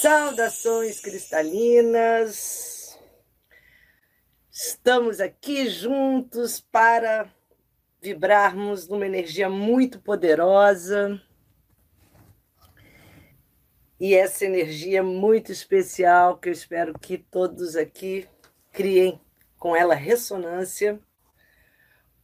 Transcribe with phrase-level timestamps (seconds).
[0.00, 2.96] Saudações cristalinas!
[4.48, 7.28] Estamos aqui juntos para
[8.00, 11.20] vibrarmos numa energia muito poderosa.
[13.98, 18.28] E essa energia muito especial que eu espero que todos aqui
[18.70, 19.20] criem
[19.58, 21.00] com ela ressonância,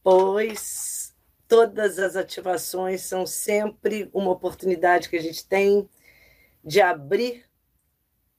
[0.01, 1.13] pois
[1.45, 5.89] todas as ativações são sempre uma oportunidade que a gente tem
[6.63, 7.43] de abrir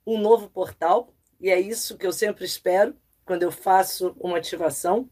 [0.07, 5.11] um novo portal, e é isso que eu sempre espero quando eu faço uma ativação.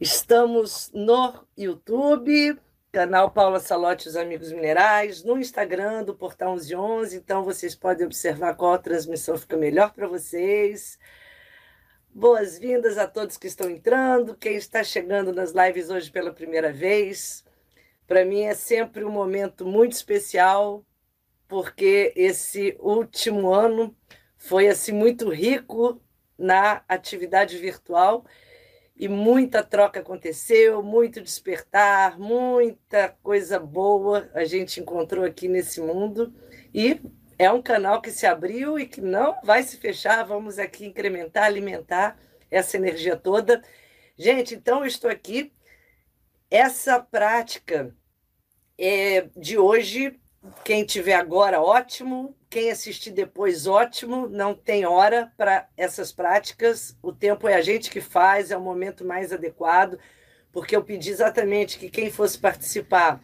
[0.00, 2.58] Estamos no YouTube,
[2.90, 8.54] canal Paula Salote os Amigos Minerais, no Instagram do Portal 1111, então vocês podem observar
[8.54, 10.98] qual transmissão fica melhor para vocês.
[12.14, 17.44] Boas-vindas a todos que estão entrando, quem está chegando nas lives hoje pela primeira vez.
[18.06, 20.84] Para mim é sempre um momento muito especial
[21.52, 23.94] porque esse último ano
[24.38, 26.00] foi assim muito rico
[26.38, 28.24] na atividade virtual
[28.96, 36.34] e muita troca aconteceu, muito despertar, muita coisa boa a gente encontrou aqui nesse mundo
[36.72, 36.98] e
[37.38, 40.24] é um canal que se abriu e que não vai se fechar.
[40.24, 42.18] Vamos aqui incrementar, alimentar
[42.50, 43.62] essa energia toda.
[44.16, 45.52] Gente, então eu estou aqui.
[46.50, 47.94] Essa prática
[48.78, 50.21] é, de hoje
[50.64, 52.36] quem tiver agora, ótimo.
[52.50, 54.28] Quem assistir depois, ótimo.
[54.28, 56.96] Não tem hora para essas práticas.
[57.02, 59.98] O tempo é a gente que faz, é o momento mais adequado,
[60.52, 63.20] porque eu pedi exatamente que quem fosse participar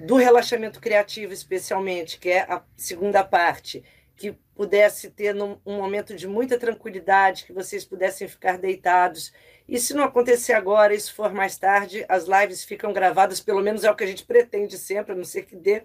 [0.00, 3.82] do relaxamento criativo, especialmente, que é a segunda parte,
[4.18, 9.32] que pudesse ter um momento de muita tranquilidade, que vocês pudessem ficar deitados.
[9.68, 13.84] E se não acontecer agora, se for mais tarde, as lives ficam gravadas, pelo menos
[13.84, 15.84] é o que a gente pretende sempre, a não ser que dê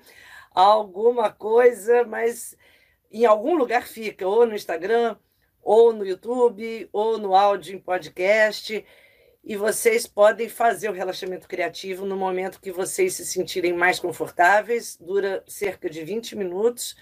[0.52, 2.58] alguma coisa, mas
[3.12, 5.16] em algum lugar fica, ou no Instagram,
[5.62, 8.84] ou no YouTube, ou no áudio em podcast.
[9.44, 14.98] E vocês podem fazer o relaxamento criativo no momento que vocês se sentirem mais confortáveis,
[15.00, 16.96] dura cerca de 20 minutos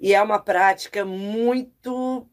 [0.00, 2.26] e é uma prática muito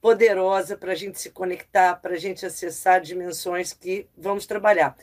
[0.00, 4.96] poderosa para a gente se conectar, para a gente acessar dimensões que vamos trabalhar.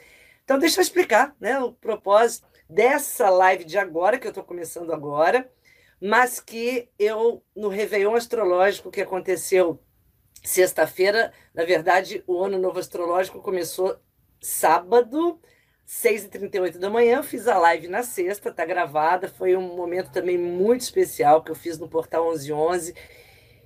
[0.44, 4.94] Então, deixa eu explicar né, o propósito dessa live de agora, que eu estou começando
[4.94, 5.52] agora,
[6.02, 9.80] mas que eu, no Réveillon Astrológico que aconteceu
[10.44, 14.00] sexta-feira, na verdade, o Ano Novo Astrológico começou
[14.42, 15.40] sábado,
[15.90, 19.28] 6h38 da manhã, fiz a live na sexta, tá gravada.
[19.28, 22.94] Foi um momento também muito especial que eu fiz no Portal 1111.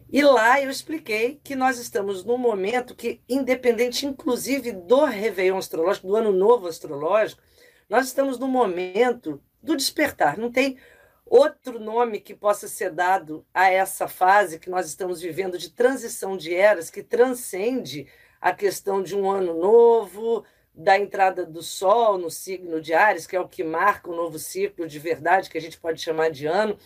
[0.10, 6.08] E lá eu expliquei que nós estamos num momento que, independente inclusive do Réveillon Astrológico,
[6.08, 7.42] do Ano Novo Astrológico,
[7.90, 10.38] nós estamos no momento do despertar.
[10.38, 10.78] Não tem
[11.26, 16.38] outro nome que possa ser dado a essa fase que nós estamos vivendo de transição
[16.38, 18.08] de eras, que transcende
[18.40, 23.36] a questão de um ano novo, da entrada do Sol no signo de Ares, que
[23.36, 26.48] é o que marca o novo ciclo de verdade, que a gente pode chamar de
[26.48, 26.78] ano.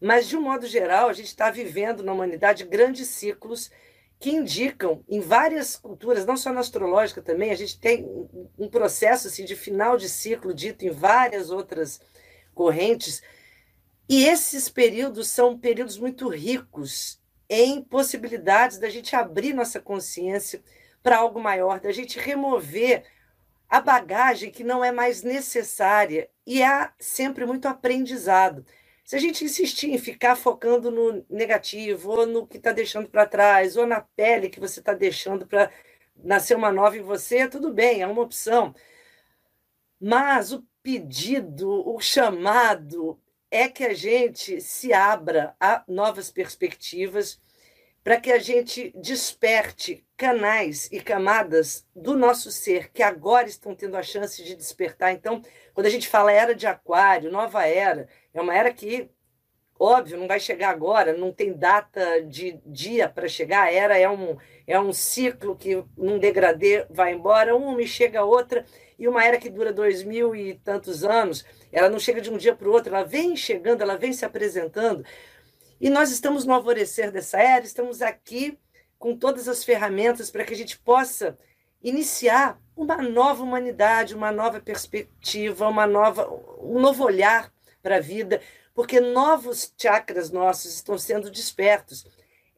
[0.00, 3.70] Mas, de um modo geral, a gente está vivendo na humanidade grandes ciclos
[4.18, 8.06] que indicam em várias culturas, não só na astrológica também, a gente tem
[8.58, 12.00] um processo assim, de final de ciclo dito em várias outras
[12.54, 13.22] correntes.
[14.08, 20.62] E esses períodos são períodos muito ricos em possibilidades da gente abrir nossa consciência
[21.02, 23.04] para algo maior, da gente remover
[23.68, 28.64] a bagagem que não é mais necessária e há sempre muito aprendizado.
[29.04, 33.26] Se a gente insistir em ficar focando no negativo, ou no que está deixando para
[33.26, 35.70] trás, ou na pele que você está deixando para
[36.16, 38.74] nascer uma nova em você, tudo bem, é uma opção.
[40.00, 43.20] Mas o pedido, o chamado,
[43.50, 47.40] é que a gente se abra a novas perspectivas
[48.06, 53.96] para que a gente desperte canais e camadas do nosso ser que agora estão tendo
[53.96, 55.10] a chance de despertar.
[55.10, 55.42] Então,
[55.74, 59.10] quando a gente fala era de aquário, nova era, é uma era que,
[59.76, 64.08] óbvio, não vai chegar agora, não tem data de dia para chegar, a era é
[64.08, 64.36] um,
[64.68, 68.64] é um ciclo que num degradê vai embora, uma e chega outra,
[68.96, 72.36] e uma era que dura dois mil e tantos anos, ela não chega de um
[72.36, 75.04] dia para o outro, ela vem chegando, ela vem se apresentando,
[75.80, 78.58] E nós estamos no alvorecer dessa era, estamos aqui
[78.98, 81.38] com todas as ferramentas para que a gente possa
[81.82, 86.28] iniciar uma nova humanidade, uma nova perspectiva, uma nova,
[86.60, 87.52] um novo olhar
[87.82, 88.40] para a vida,
[88.74, 92.06] porque novos chakras nossos estão sendo despertos.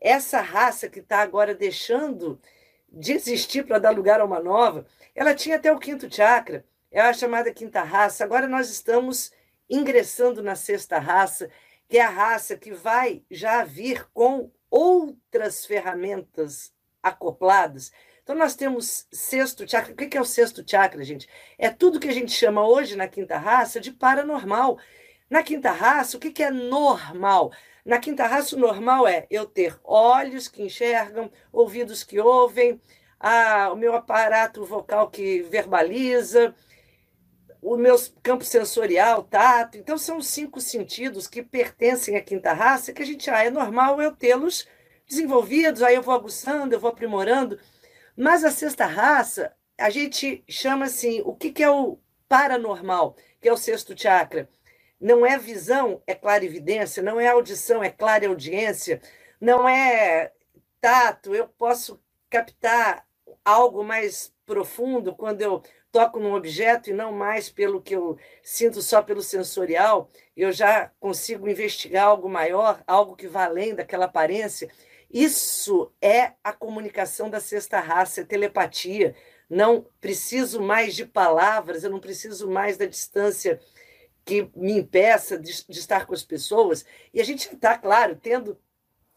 [0.00, 2.40] Essa raça que está agora deixando
[2.88, 7.00] de existir para dar lugar a uma nova, ela tinha até o quinto chakra, é
[7.00, 8.24] a chamada quinta raça.
[8.24, 9.32] Agora nós estamos
[9.68, 11.50] ingressando na sexta raça,
[11.88, 17.90] que é a raça que vai já vir com outras ferramentas acopladas.
[18.22, 19.94] Então, nós temos sexto chakra.
[19.94, 21.26] O que é o sexto chakra, gente?
[21.56, 24.78] É tudo que a gente chama hoje na quinta raça de paranormal.
[25.30, 27.50] Na quinta raça, o que é normal?
[27.84, 32.78] Na quinta raça, o normal é eu ter olhos que enxergam, ouvidos que ouvem,
[33.18, 36.54] a, o meu aparato vocal que verbaliza,
[37.60, 39.76] o meu campo sensorial, tato.
[39.76, 44.00] Então, são cinco sentidos que pertencem à quinta raça que a gente, ah, é normal
[44.00, 44.66] eu tê-los
[45.06, 47.58] desenvolvidos, aí eu vou aguçando, eu vou aprimorando.
[48.16, 53.48] Mas a sexta raça, a gente chama assim, o que, que é o paranormal, que
[53.48, 54.48] é o sexto chakra?
[55.00, 59.00] Não é visão, é clarividência, não é audição, é clareaudiência,
[59.40, 60.32] não é
[60.80, 63.06] tato, eu posso captar
[63.44, 68.82] algo mais profundo quando eu toco num objeto e não mais pelo que eu sinto
[68.82, 74.70] só pelo sensorial, eu já consigo investigar algo maior, algo que vai além daquela aparência.
[75.10, 79.14] Isso é a comunicação da sexta raça, é telepatia.
[79.48, 83.58] Não preciso mais de palavras, eu não preciso mais da distância
[84.24, 86.84] que me impeça de, de estar com as pessoas.
[87.14, 88.58] E a gente está, claro, tendo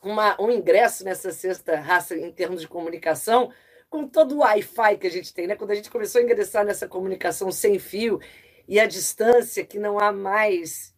[0.02, 3.52] uma, um ingresso nessa sexta raça em termos de comunicação,
[3.92, 5.56] com todo o Wi-Fi que a gente tem, né?
[5.56, 8.22] Quando a gente começou a ingressar nessa comunicação sem fio
[8.66, 10.96] e a distância, que não há mais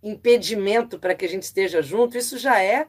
[0.00, 2.86] impedimento para que a gente esteja junto, isso já é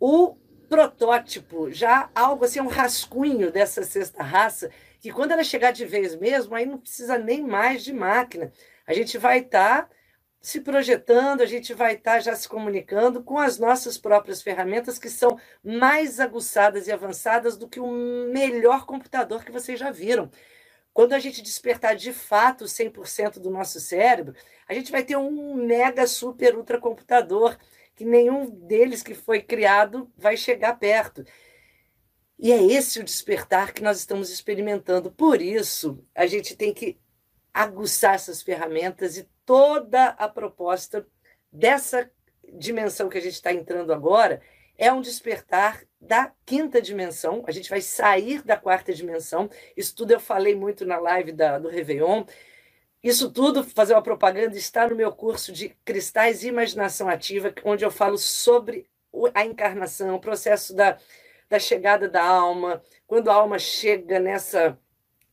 [0.00, 0.34] o
[0.66, 6.16] protótipo, já algo assim, um rascunho dessa sexta raça, que quando ela chegar de vez
[6.16, 8.50] mesmo, aí não precisa nem mais de máquina.
[8.86, 9.90] A gente vai estar tá
[10.40, 14.98] se projetando, a gente vai estar tá já se comunicando com as nossas próprias ferramentas
[14.98, 17.90] que são mais aguçadas e avançadas do que o
[18.32, 20.30] melhor computador que vocês já viram.
[20.92, 24.34] Quando a gente despertar de fato 100% do nosso cérebro,
[24.66, 27.58] a gente vai ter um mega super ultra computador
[27.94, 31.24] que nenhum deles que foi criado vai chegar perto.
[32.38, 35.10] E é esse o despertar que nós estamos experimentando.
[35.12, 36.98] Por isso, a gente tem que
[37.52, 41.06] aguçar essas ferramentas e toda a proposta
[41.52, 42.10] dessa
[42.52, 44.40] dimensão que a gente está entrando agora
[44.76, 47.44] é um despertar da quinta dimensão.
[47.46, 49.50] A gente vai sair da quarta dimensão.
[49.76, 52.24] Isso tudo eu falei muito na live da, do Réveillon.
[53.02, 57.84] Isso tudo, fazer uma propaganda, está no meu curso de Cristais e Imaginação Ativa, onde
[57.84, 58.86] eu falo sobre
[59.34, 60.98] a encarnação, o processo da,
[61.48, 64.78] da chegada da alma, quando a alma chega nessa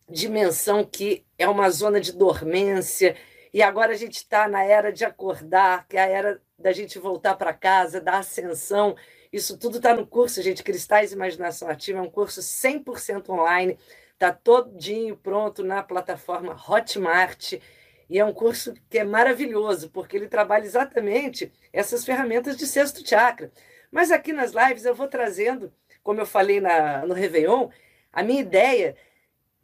[0.10, 3.15] dimensão que é uma zona de dormência,
[3.57, 7.00] e agora a gente está na era de acordar, que é a era da gente
[7.00, 8.95] voltar para casa, da ascensão.
[9.33, 10.62] Isso tudo está no curso, gente.
[10.62, 13.75] Cristais Imaginação Ativa é um curso 100% online,
[14.13, 17.54] está todinho pronto na plataforma Hotmart.
[18.07, 23.03] E é um curso que é maravilhoso, porque ele trabalha exatamente essas ferramentas de sexto
[23.03, 23.51] chakra.
[23.89, 27.70] Mas aqui nas lives eu vou trazendo, como eu falei na, no Réveillon,
[28.13, 28.96] a minha ideia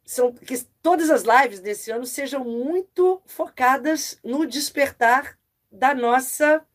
[0.06, 5.38] são que todas as lives desse ano sejam muito focadas no despertar
[5.72, 6.66] da nossa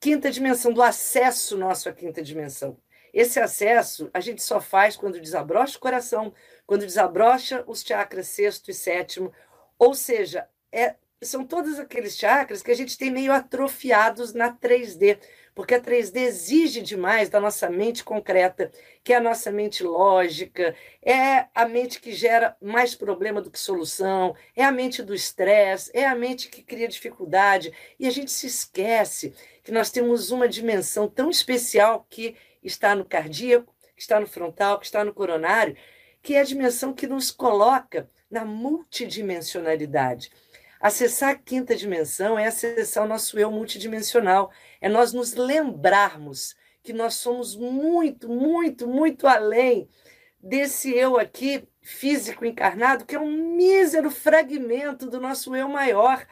[0.00, 2.76] quinta dimensão, do acesso nosso à quinta dimensão.
[3.12, 6.34] Esse acesso a gente só faz quando desabrocha o coração,
[6.66, 9.32] quando desabrocha os chakras sexto e sétimo,
[9.78, 15.18] ou seja, é, são todos aqueles chakras que a gente tem meio atrofiados na 3D
[15.54, 18.72] porque a 3D exige demais da nossa mente concreta,
[19.04, 23.58] que é a nossa mente lógica, é a mente que gera mais problema do que
[23.58, 27.72] solução, é a mente do estresse, é a mente que cria dificuldade.
[27.98, 33.04] E a gente se esquece que nós temos uma dimensão tão especial que está no
[33.04, 35.76] cardíaco, que está no frontal, que está no coronário,
[36.20, 40.32] que é a dimensão que nos coloca na multidimensionalidade.
[40.84, 46.92] Acessar a quinta dimensão é acessar o nosso eu multidimensional, é nós nos lembrarmos que
[46.92, 49.88] nós somos muito, muito, muito além
[50.38, 56.22] desse eu aqui físico encarnado, que é um mísero fragmento do nosso eu maior.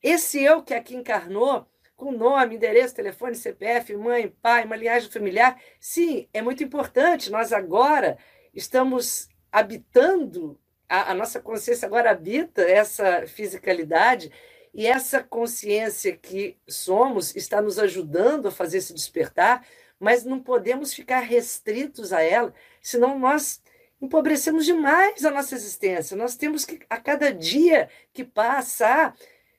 [0.00, 5.60] Esse eu que aqui encarnou, com nome, endereço, telefone, CPF, mãe, pai, uma linhagem familiar,
[5.80, 7.32] sim, é muito importante.
[7.32, 8.16] Nós agora
[8.54, 10.61] estamos habitando
[10.92, 14.30] a, a nossa consciência agora habita essa fisicalidade
[14.74, 19.66] E essa consciência que somos está nos ajudando a fazer esse despertar,
[20.00, 23.62] mas não podemos ficar restritos a ela, senão nós
[24.00, 26.16] empobrecemos demais a nossa existência.
[26.16, 29.14] Nós temos que, a cada dia que passa,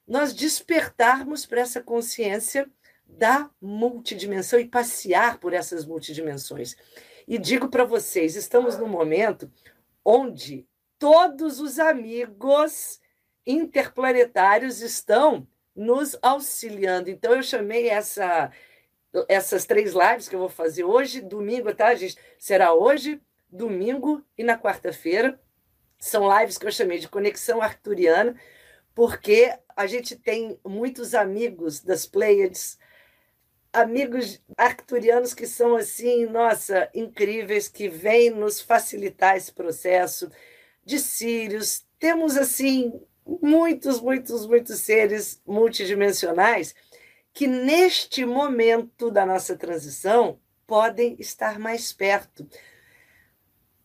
[0.08, 2.68] nós despertarmos para essa consciência
[3.08, 6.76] da multidimensão e passear por essas multidimensões.
[7.28, 9.50] E digo para vocês, estamos num momento
[10.04, 10.68] onde
[11.04, 12.98] todos os amigos
[13.46, 15.46] interplanetários estão
[15.76, 17.10] nos auxiliando.
[17.10, 18.50] Então eu chamei essa
[19.28, 22.18] essas três lives que eu vou fazer hoje, domingo, tá, gente?
[22.40, 25.38] Será hoje, domingo e na quarta-feira.
[26.00, 28.40] São lives que eu chamei de Conexão Arturiana,
[28.96, 32.80] porque a gente tem muitos amigos das Pleiades,
[33.74, 40.32] amigos arcturianos que são assim, nossa, incríveis, que vêm nos facilitar esse processo
[40.86, 41.86] de Sírios.
[42.00, 42.94] Temos assim
[43.42, 46.76] muitos, muitos, muitos seres multidimensionais
[47.34, 52.48] que neste momento da nossa transição podem estar mais perto.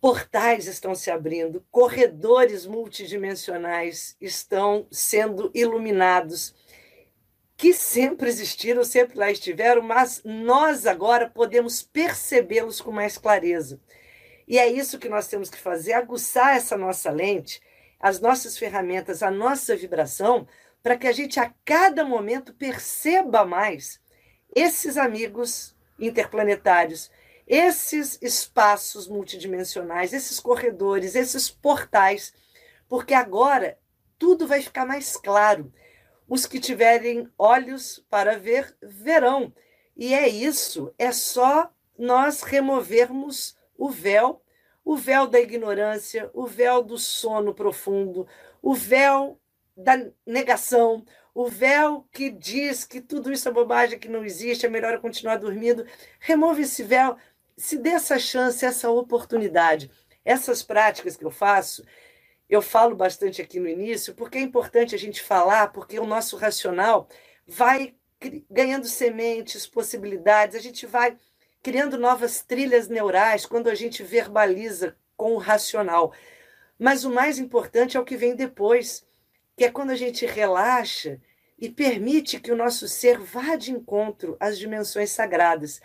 [0.00, 6.54] Portais estão se abrindo, corredores multidimensionais estão sendo iluminados,
[7.56, 13.80] que sempre existiram, sempre lá estiveram, mas nós agora podemos percebê-los com mais clareza.
[14.48, 17.60] E é isso que nós temos que fazer, aguçar essa nossa lente,
[18.00, 20.48] as nossas ferramentas, a nossa vibração,
[20.82, 24.00] para que a gente a cada momento perceba mais
[24.56, 27.10] esses amigos interplanetários,
[27.46, 32.32] esses espaços multidimensionais, esses corredores, esses portais,
[32.88, 33.78] porque agora
[34.18, 35.70] tudo vai ficar mais claro.
[36.26, 39.52] Os que tiverem olhos para ver, verão.
[39.94, 44.42] E é isso, é só nós removermos o véu,
[44.84, 48.26] o véu da ignorância, o véu do sono profundo,
[48.60, 49.40] o véu
[49.76, 54.68] da negação, o véu que diz que tudo isso é bobagem, que não existe, é
[54.68, 55.86] melhor eu continuar dormindo.
[56.18, 57.16] Remove esse véu,
[57.56, 59.90] se dê essa chance, essa oportunidade.
[60.24, 61.84] Essas práticas que eu faço,
[62.48, 66.36] eu falo bastante aqui no início, porque é importante a gente falar, porque o nosso
[66.36, 67.08] racional
[67.46, 67.94] vai
[68.50, 71.16] ganhando sementes, possibilidades, a gente vai
[71.62, 76.12] criando novas trilhas neurais quando a gente verbaliza com o racional.
[76.78, 79.06] Mas o mais importante é o que vem depois
[79.56, 81.20] que é quando a gente relaxa
[81.58, 85.80] e permite que o nosso ser vá de encontro às dimensões sagradas.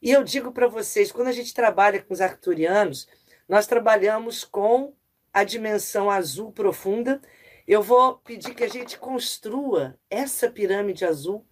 [0.00, 3.06] E eu digo para vocês, quando a gente trabalha com os arcturianos,
[3.46, 4.94] nós trabalhamos com
[5.32, 7.20] a dimensão azul profunda.
[7.66, 11.44] Eu vou pedir que a gente construa essa pirâmide azul,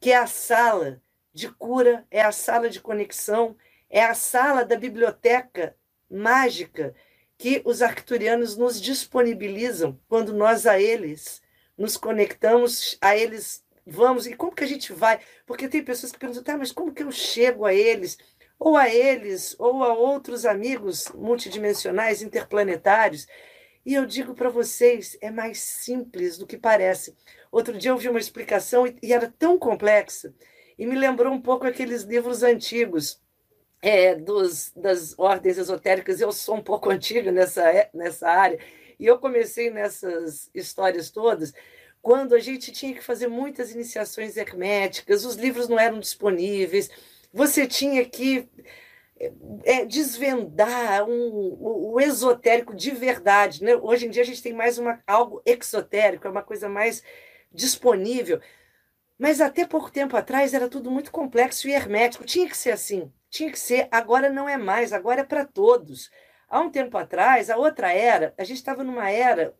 [0.00, 3.56] que é a sala de cura, é a sala de conexão,
[3.88, 5.76] é a sala da biblioteca
[6.10, 6.94] mágica
[7.38, 11.42] que os arcturianos nos disponibilizam quando nós a eles
[11.76, 14.26] nos conectamos, a eles vamos.
[14.26, 15.20] E como que a gente vai?
[15.46, 18.18] Porque tem pessoas que perguntam, tá, mas como que eu chego a eles?
[18.58, 23.26] Ou a eles, ou a outros amigos multidimensionais, interplanetários.
[23.84, 27.16] E eu digo para vocês, é mais simples do que parece.
[27.50, 30.32] Outro dia eu vi uma explicação e, e era tão complexa,
[30.82, 33.20] e me lembrou um pouco aqueles livros antigos
[33.80, 37.62] é, dos, das ordens esotéricas, eu sou um pouco antiga nessa,
[37.94, 38.58] nessa área,
[38.98, 41.54] e eu comecei nessas histórias todas
[42.00, 46.90] quando a gente tinha que fazer muitas iniciações herméticas, os livros não eram disponíveis,
[47.32, 48.48] você tinha que
[49.62, 51.28] é, desvendar um,
[51.60, 53.62] o, o, esotérico de verdade.
[53.62, 53.76] Né?
[53.76, 57.04] Hoje em dia a gente tem mais uma, algo exotérico, é uma coisa mais
[57.52, 58.40] disponível.
[59.18, 62.24] Mas até pouco tempo atrás era tudo muito complexo e hermético.
[62.24, 63.12] Tinha que ser assim.
[63.30, 66.10] Tinha que ser, agora não é mais, agora é para todos.
[66.48, 69.54] Há um tempo atrás, a outra era, a gente estava numa era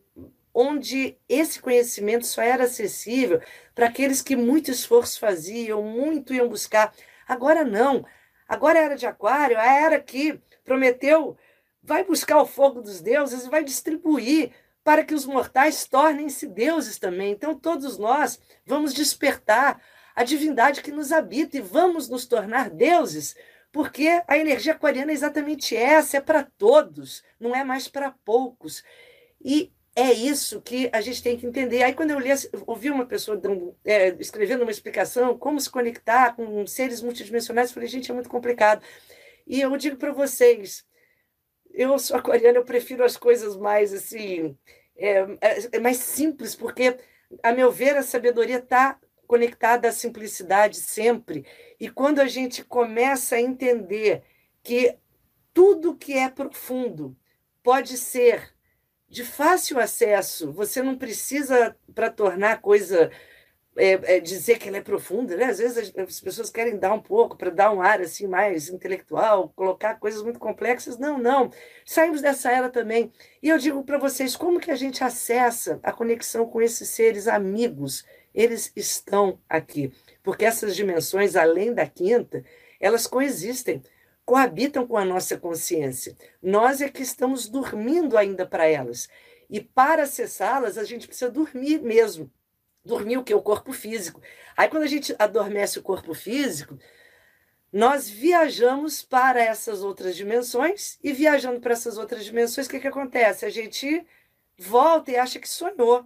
[0.53, 3.41] onde esse conhecimento só era acessível
[3.73, 6.93] para aqueles que muito esforço faziam, muito iam buscar.
[7.27, 8.05] Agora não.
[8.47, 11.35] Agora é era de Aquário, a era que prometeu
[11.81, 14.51] vai buscar o fogo dos deuses e vai distribuir
[14.83, 17.31] para que os mortais tornem-se deuses também.
[17.31, 19.81] Então todos nós vamos despertar
[20.15, 23.35] a divindade que nos habita e vamos nos tornar deuses
[23.73, 28.83] porque a energia aquariana é exatamente essa, é para todos, não é mais para poucos.
[29.43, 31.81] E é isso que a gente tem que entender.
[31.81, 32.29] Aí, quando eu li,
[32.67, 37.73] ouvi uma pessoa dando, é, escrevendo uma explicação, como se conectar com seres multidimensionais, eu
[37.73, 38.83] falei, gente, é muito complicado.
[39.47, 40.85] E eu digo para vocês,
[41.73, 44.57] eu sou aquariana, eu prefiro as coisas mais assim,
[44.95, 46.97] é, é, é mais simples, porque,
[47.41, 51.45] a meu ver, a sabedoria está conectada à simplicidade sempre.
[51.79, 54.23] E quando a gente começa a entender
[54.61, 54.97] que
[55.53, 57.15] tudo que é profundo
[57.63, 58.53] pode ser
[59.07, 60.51] de fácil acesso.
[60.51, 63.11] Você não precisa, para tornar a coisa
[63.75, 65.45] é, é, dizer que ela é profunda, né?
[65.45, 68.69] Às vezes as, as pessoas querem dar um pouco para dar um ar assim mais
[68.69, 70.97] intelectual, colocar coisas muito complexas.
[70.97, 71.51] Não, não.
[71.85, 73.11] Saímos dessa era também.
[73.41, 77.27] E eu digo para vocês como que a gente acessa a conexão com esses seres
[77.27, 78.05] amigos.
[78.33, 79.91] Eles estão aqui,
[80.23, 82.43] porque essas dimensões além da quinta,
[82.79, 83.81] elas coexistem,
[84.25, 86.15] coabitam com a nossa consciência.
[86.41, 89.07] Nós é que estamos dormindo ainda para elas.
[89.49, 92.31] E para acessá-las, a gente precisa dormir mesmo
[92.83, 93.33] dormir o que?
[93.33, 94.21] O corpo físico.
[94.55, 96.77] Aí, quando a gente adormece o corpo físico,
[97.71, 102.87] nós viajamos para essas outras dimensões, e viajando para essas outras dimensões, o que, que
[102.87, 103.45] acontece?
[103.45, 104.05] A gente
[104.57, 106.05] volta e acha que sonhou.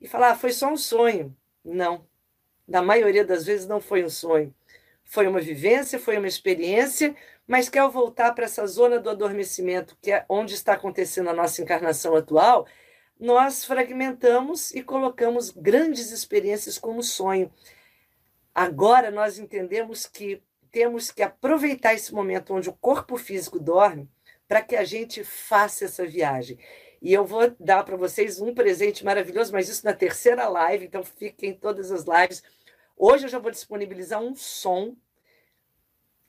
[0.00, 1.36] E fala, ah, foi só um sonho.
[1.64, 2.06] Não.
[2.66, 4.54] Na maioria das vezes não foi um sonho.
[5.04, 7.14] Foi uma vivência, foi uma experiência,
[7.46, 11.34] mas que ao voltar para essa zona do adormecimento, que é onde está acontecendo a
[11.34, 12.66] nossa encarnação atual,
[13.18, 17.52] nós fragmentamos e colocamos grandes experiências como sonho.
[18.54, 24.08] Agora nós entendemos que temos que aproveitar esse momento onde o corpo físico dorme
[24.48, 26.58] para que a gente faça essa viagem.
[27.00, 31.04] E eu vou dar para vocês um presente maravilhoso, mas isso na terceira live, então
[31.04, 32.42] fiquem em todas as lives.
[32.96, 34.96] Hoje eu já vou disponibilizar um som,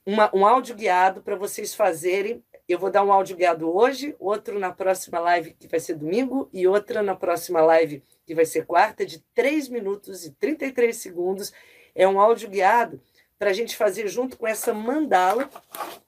[0.04, 4.58] uma, um áudio guiado para vocês fazerem eu vou dar um áudio guiado hoje, outro
[4.58, 8.66] na próxima live, que vai ser domingo, e outra na próxima live, que vai ser
[8.66, 11.52] quarta, de 3 minutos e 33 segundos.
[11.94, 13.00] É um áudio guiado
[13.38, 15.48] para a gente fazer junto com essa mandala.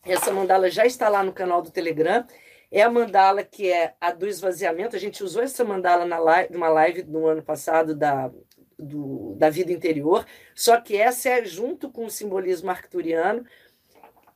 [0.04, 2.26] Essa mandala já está lá no canal do Telegram.
[2.70, 4.96] É a mandala que é a do esvaziamento.
[4.96, 8.30] A gente usou essa mandala na live, numa live no ano passado da,
[8.78, 10.24] do, da vida interior,
[10.54, 13.44] só que essa é junto com o simbolismo arcturiano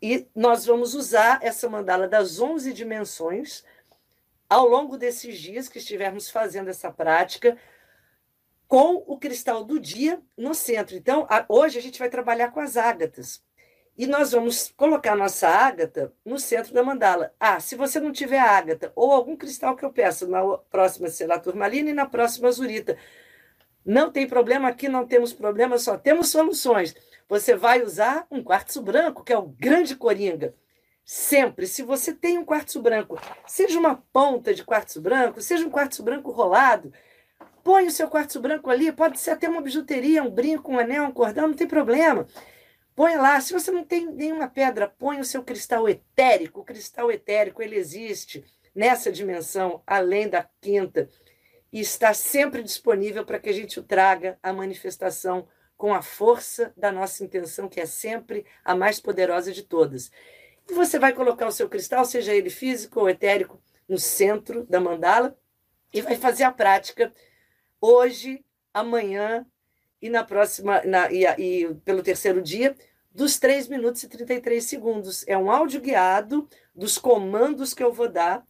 [0.03, 3.65] e nós vamos usar essa mandala das 11 dimensões
[4.51, 7.57] ao longo desses dias que estivermos fazendo essa prática
[8.67, 10.97] com o cristal do dia no centro.
[10.97, 13.45] Então, a, hoje a gente vai trabalhar com as ágatas.
[13.97, 17.33] E nós vamos colocar nossa ágata no centro da mandala.
[17.39, 21.39] Ah, se você não tiver ágata ou algum cristal que eu peço, na próxima será
[21.39, 22.97] turmalina e na próxima azurita.
[23.85, 26.95] Não tem problema aqui, não temos problema, só temos soluções.
[27.29, 30.55] Você vai usar um quartzo branco, que é o grande coringa.
[31.05, 35.71] Sempre, se você tem um quartzo branco, seja uma ponta de quartzo branco, seja um
[35.71, 36.93] quartzo branco rolado,
[37.65, 41.05] põe o seu quartzo branco ali, pode ser até uma bijuteria, um brinco, um anel,
[41.05, 42.27] um cordão, não tem problema.
[42.95, 43.41] Põe lá.
[43.41, 46.61] Se você não tem nenhuma pedra, põe o seu cristal etérico.
[46.61, 51.09] O cristal etérico ele existe nessa dimensão, além da quinta,
[51.73, 55.49] e está sempre disponível para que a gente o traga à manifestação
[55.83, 60.13] com a força da nossa intenção, que é sempre a mais poderosa de todas.
[60.71, 64.79] E você vai colocar o seu cristal, seja ele físico ou etérico, no centro da
[64.79, 65.37] mandala
[65.93, 67.13] e vai fazer a prática
[67.81, 69.45] hoje, amanhã
[70.01, 72.77] e na próxima, na, e, e pelo terceiro dia,
[73.11, 75.27] dos 3 minutos e 33 segundos.
[75.27, 78.47] É um áudio guiado dos comandos que eu vou dar,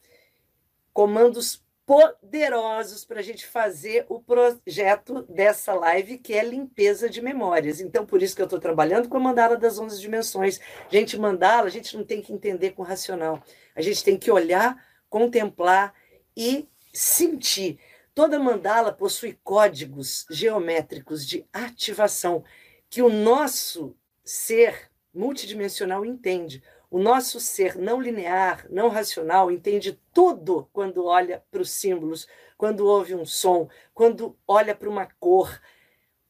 [0.92, 7.80] comandos poderosos para a gente fazer o projeto dessa live, que é limpeza de memórias.
[7.80, 10.60] Então, por isso que eu estou trabalhando com a mandala das 11 dimensões.
[10.90, 13.42] Gente, mandala, a gente não tem que entender com racional.
[13.74, 14.76] A gente tem que olhar,
[15.10, 15.92] contemplar
[16.36, 17.78] e sentir.
[18.14, 22.44] Toda mandala possui códigos geométricos de ativação
[22.88, 26.62] que o nosso ser multidimensional entende.
[26.92, 32.28] O nosso ser não linear, não racional, entende tudo quando olha para os símbolos,
[32.58, 35.58] quando ouve um som, quando olha para uma cor,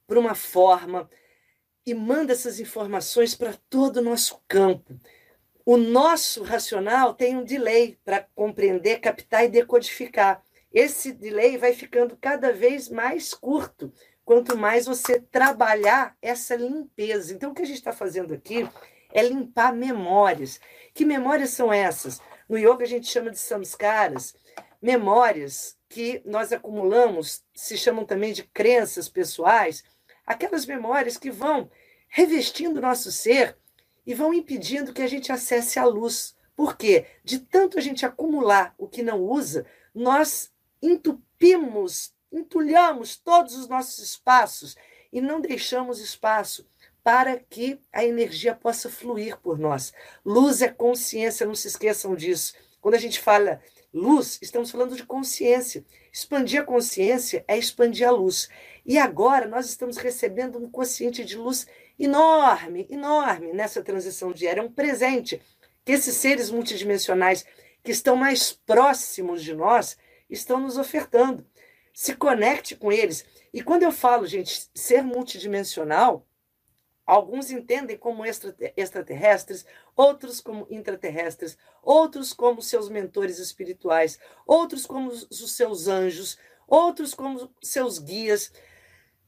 [0.07, 1.11] para uma forma,
[1.85, 4.95] e manda essas informações para todo o nosso campo.
[5.67, 10.45] O nosso racional tem um delay para compreender, captar e decodificar.
[10.73, 13.93] Esse delay vai ficando cada vez mais curto
[14.25, 17.35] quanto mais você trabalhar essa limpeza.
[17.35, 18.65] Então, o que a gente está fazendo aqui
[19.13, 20.61] é limpar memórias.
[20.95, 22.21] Que memórias são essas?
[22.49, 24.35] No yoga a gente chama de samskaras,
[24.81, 29.85] memórias que nós acumulamos, se chamam também de crenças pessoais,
[30.27, 31.71] aquelas memórias que vão
[32.09, 33.57] revestindo nosso ser
[34.07, 36.37] e vão impedindo que a gente acesse a luz.
[36.57, 37.07] Por quê?
[37.25, 40.51] De tanto a gente acumular o que não usa, nós
[40.83, 44.77] entupimos, entulhamos todos os nossos espaços
[45.13, 46.67] e não deixamos espaço
[47.03, 49.93] para que a energia possa fluir por nós.
[50.25, 52.55] Luz é consciência, não se esqueçam disso.
[52.81, 53.61] Quando a gente fala
[53.93, 55.85] luz, estamos falando de consciência.
[56.13, 58.49] Expandir a consciência é expandir a luz.
[58.85, 61.67] E agora nós estamos recebendo um consciente de luz
[61.99, 64.61] enorme, enorme nessa transição diária.
[64.61, 65.41] É um presente
[65.85, 67.45] que esses seres multidimensionais
[67.83, 69.97] que estão mais próximos de nós
[70.31, 71.45] estão nos ofertando.
[71.93, 73.25] Se conecte com eles.
[73.53, 76.27] E quando eu falo, gente, ser multidimensional,
[77.13, 85.53] alguns entendem como extraterrestres, outros como intraterrestres, outros como seus mentores espirituais, outros como os
[85.55, 88.51] seus anjos, outros como seus guias.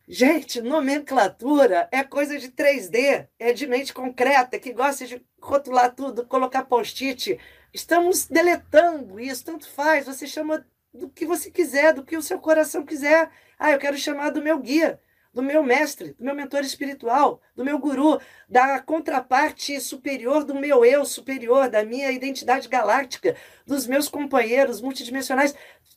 [0.09, 6.27] Gente, nomenclatura é coisa de 3D, é de mente concreta, que gosta de rotular tudo,
[6.27, 7.39] colocar post-it.
[7.73, 12.39] Estamos deletando isso, tanto faz, você chama do que você quiser, do que o seu
[12.39, 13.31] coração quiser.
[13.59, 14.99] Ah, eu quero chamar do meu guia,
[15.35, 20.85] do meu mestre, do meu mentor espiritual, do meu guru, da contraparte superior do meu
[20.85, 25.55] eu superior, da minha identidade galáctica, dos meus companheiros multidimensionais.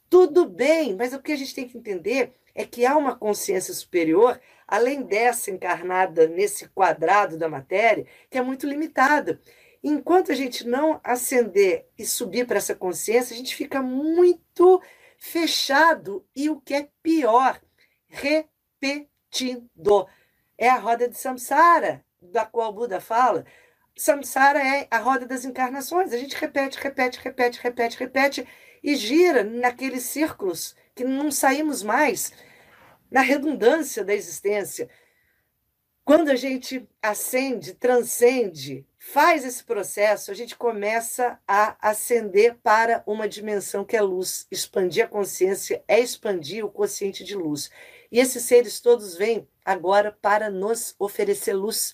[0.09, 3.73] Tudo bem, mas o que a gente tem que entender é que há uma consciência
[3.73, 9.39] superior, além dessa encarnada nesse quadrado da matéria, que é muito limitada.
[9.83, 14.81] Enquanto a gente não ascender e subir para essa consciência, a gente fica muito
[15.19, 17.61] fechado e o que é pior,
[19.37, 20.07] repetindo.
[20.57, 23.45] É a roda de samsara, da qual Buda fala.
[23.95, 26.13] Samsara é a roda das encarnações.
[26.13, 28.47] A gente repete, repete, repete, repete, repete
[28.83, 32.31] e gira naqueles círculos que não saímos mais,
[33.09, 34.89] na redundância da existência.
[36.03, 43.27] Quando a gente ascende, transcende, faz esse processo, a gente começa a ascender para uma
[43.27, 44.47] dimensão que é luz.
[44.49, 47.69] Expandir a consciência é expandir o consciente de luz.
[48.11, 51.93] E esses seres todos vêm agora para nos oferecer luz.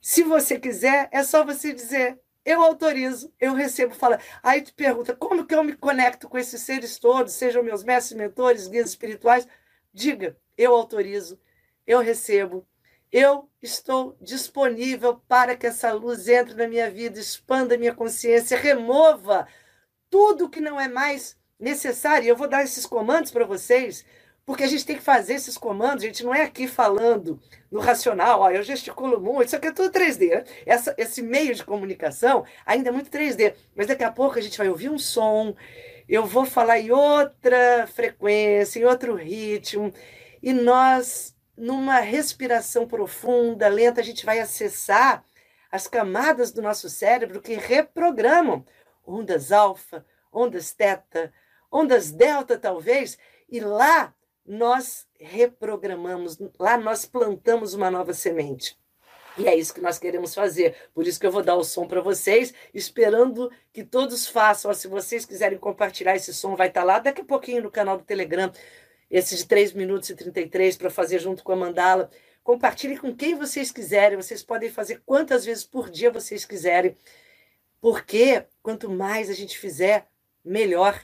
[0.00, 4.20] Se você quiser, é só você dizer: eu autorizo, eu recebo, fala.
[4.42, 8.16] Aí tu pergunta: como que eu me conecto com esses seres todos, sejam meus mestres,
[8.16, 9.46] mentores, guias espirituais?
[9.92, 11.40] Diga: eu autorizo,
[11.86, 12.66] eu recebo,
[13.12, 19.46] eu estou disponível para que essa luz entre na minha vida, expanda minha consciência, remova
[20.08, 22.28] tudo que não é mais necessário.
[22.28, 24.04] Eu vou dar esses comandos para vocês,
[24.46, 26.04] porque a gente tem que fazer esses comandos.
[26.04, 29.72] A gente não é aqui falando no racional, ó, eu gesticulo muito, isso aqui é
[29.72, 30.30] tudo 3D.
[30.30, 30.44] Né?
[30.64, 34.56] Essa, esse meio de comunicação ainda é muito 3D, mas daqui a pouco a gente
[34.56, 35.54] vai ouvir um som,
[36.08, 39.92] eu vou falar em outra frequência, em outro ritmo,
[40.40, 45.24] e nós numa respiração profunda, lenta, a gente vai acessar
[45.72, 48.64] as camadas do nosso cérebro que reprogramam
[49.04, 51.32] ondas alfa, ondas teta,
[51.72, 54.14] ondas delta, talvez, e lá
[54.46, 58.78] nós reprogramamos, lá nós plantamos uma nova semente.
[59.38, 60.74] E é isso que nós queremos fazer.
[60.94, 64.72] Por isso que eu vou dar o som para vocês, esperando que todos façam.
[64.72, 68.04] Se vocês quiserem compartilhar esse som, vai estar lá daqui a pouquinho no canal do
[68.04, 68.50] Telegram
[69.10, 72.10] esse de 3 minutos e 33 para fazer junto com a mandala.
[72.42, 76.96] Compartilhe com quem vocês quiserem, vocês podem fazer quantas vezes por dia vocês quiserem,
[77.80, 80.06] porque quanto mais a gente fizer,
[80.44, 81.00] melhor.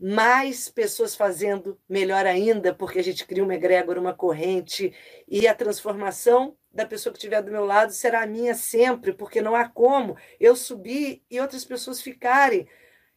[0.00, 4.94] Mais pessoas fazendo, melhor ainda, porque a gente cria uma egrégora, uma corrente,
[5.26, 9.42] e a transformação da pessoa que estiver do meu lado será a minha sempre, porque
[9.42, 12.68] não há como eu subir e outras pessoas ficarem.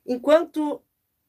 [0.06, 0.82] Enquanto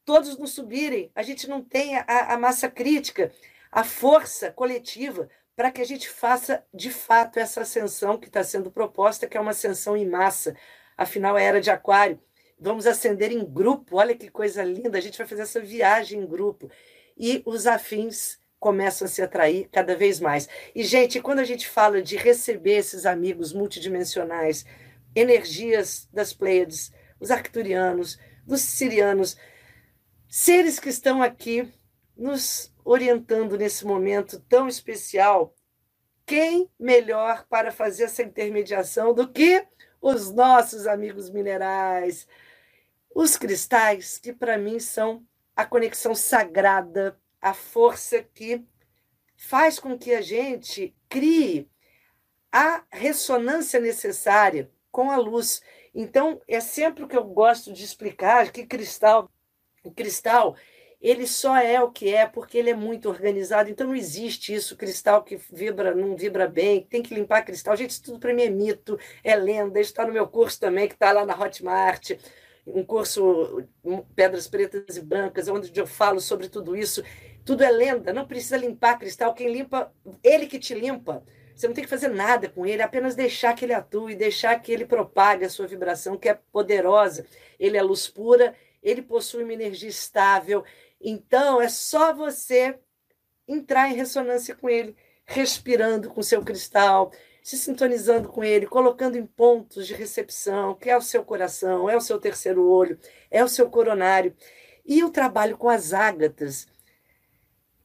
[0.03, 3.31] todos nos subirem, a gente não tem a, a massa crítica,
[3.71, 8.71] a força coletiva para que a gente faça de fato essa ascensão que está sendo
[8.71, 10.55] proposta, que é uma ascensão em massa.
[10.97, 12.19] Afinal, é era de Aquário.
[12.63, 16.25] Vamos ascender em grupo, olha que coisa linda, a gente vai fazer essa viagem em
[16.25, 16.71] grupo.
[17.17, 20.47] E os afins começam a se atrair cada vez mais.
[20.73, 24.65] E, gente, quando a gente fala de receber esses amigos multidimensionais,
[25.13, 29.35] energias das Pleiades, os arcturianos, dos sirianos,
[30.29, 31.69] seres que estão aqui
[32.15, 35.53] nos orientando nesse momento tão especial.
[36.25, 39.67] Quem melhor para fazer essa intermediação do que
[40.01, 42.25] os nossos amigos minerais,
[43.13, 48.63] os cristais, que para mim são a conexão sagrada, a força que
[49.35, 51.69] faz com que a gente crie
[52.51, 55.61] a ressonância necessária com a luz.
[55.93, 59.29] Então, é sempre o que eu gosto de explicar que cristal
[59.83, 60.55] o cristal,
[61.01, 63.69] ele só é o que é porque ele é muito organizado.
[63.69, 67.75] Então não existe isso, cristal que vibra, não vibra bem, tem que limpar cristal.
[67.75, 69.81] Gente, isso tudo para mim é mito, é lenda.
[69.81, 72.11] Está no meu curso também, que está lá na Hotmart.
[72.65, 73.63] Um curso
[74.15, 77.03] Pedras Pretas e Brancas, onde eu falo sobre tudo isso.
[77.45, 79.33] Tudo é lenda, não precisa limpar cristal.
[79.33, 81.23] Quem limpa, ele que te limpa.
[81.55, 84.59] Você não tem que fazer nada com ele, é apenas deixar que ele atue, deixar
[84.59, 87.25] que ele propague a sua vibração, que é poderosa.
[87.59, 90.63] Ele é luz pura ele possui uma energia estável.
[90.99, 92.77] Então, é só você
[93.47, 94.95] entrar em ressonância com ele,
[95.25, 97.11] respirando com seu cristal,
[97.43, 101.97] se sintonizando com ele, colocando em pontos de recepção, que é o seu coração, é
[101.97, 102.97] o seu terceiro olho,
[103.29, 104.33] é o seu coronário.
[104.85, 106.67] E o trabalho com as ágatas.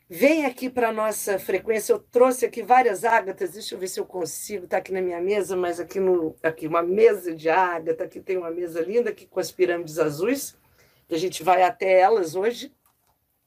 [0.08, 1.92] Vem aqui para a nossa frequência.
[1.92, 3.52] Eu trouxe aqui várias ágatas.
[3.52, 4.64] Deixa eu ver se eu consigo.
[4.64, 8.04] Está aqui na minha mesa, mas aqui no aqui uma mesa de ágata.
[8.04, 10.56] Aqui tem uma mesa linda aqui com as pirâmides azuis.
[11.06, 12.72] Que a gente vai até elas hoje.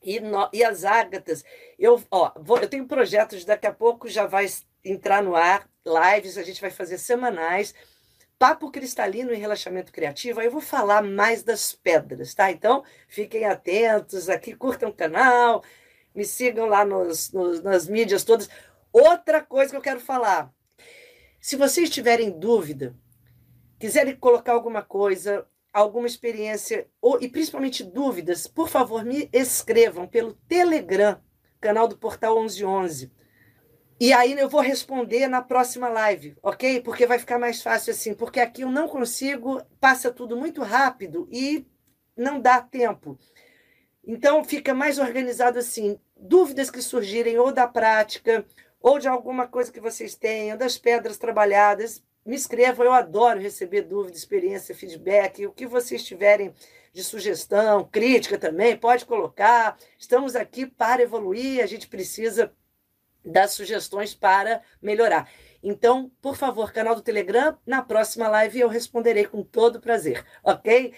[0.01, 1.43] E, no, e as ágatas.
[1.77, 4.47] Eu, ó, vou, eu tenho projetos, daqui a pouco já vai
[4.83, 7.73] entrar no ar, lives, a gente vai fazer semanais
[8.41, 12.49] papo cristalino e relaxamento criativo, aí eu vou falar mais das pedras, tá?
[12.49, 15.63] Então, fiquem atentos aqui, curtam o canal,
[16.15, 18.49] me sigam lá nos, nos, nas mídias todas.
[18.91, 20.51] Outra coisa que eu quero falar:
[21.39, 22.95] se vocês tiverem dúvida,
[23.77, 30.33] quiserem colocar alguma coisa, alguma experiência, ou, e principalmente dúvidas, por favor, me escrevam pelo
[30.33, 31.21] Telegram,
[31.59, 33.11] canal do Portal 1111.
[34.01, 36.81] E aí eu vou responder na próxima live, ok?
[36.81, 41.29] Porque vai ficar mais fácil assim, porque aqui eu não consigo, passa tudo muito rápido
[41.31, 41.67] e
[42.17, 43.15] não dá tempo.
[44.03, 45.99] Então fica mais organizado assim.
[46.17, 48.43] Dúvidas que surgirem ou da prática,
[48.81, 52.87] ou de alguma coisa que vocês tenham, das pedras trabalhadas, me escrevam.
[52.87, 56.51] Eu adoro receber dúvida, experiência, feedback, o que vocês tiverem
[56.91, 59.77] de sugestão, crítica também, pode colocar.
[59.95, 62.51] Estamos aqui para evoluir, a gente precisa
[63.23, 65.29] das sugestões para melhorar.
[65.63, 70.93] Então, por favor, canal do Telegram, na próxima live eu responderei com todo prazer, ok?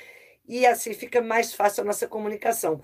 [0.48, 2.82] E assim fica mais fácil a nossa comunicação.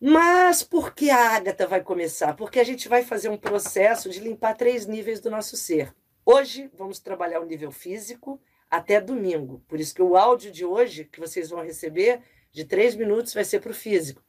[0.00, 2.34] Mas por que a Ágata vai começar?
[2.34, 5.94] Porque a gente vai fazer um processo de limpar três níveis do nosso ser.
[6.24, 9.64] Hoje vamos trabalhar o nível físico até domingo.
[9.66, 12.20] Por isso que o áudio de hoje, que vocês vão receber,
[12.52, 14.22] de três minutos, vai ser para o físico.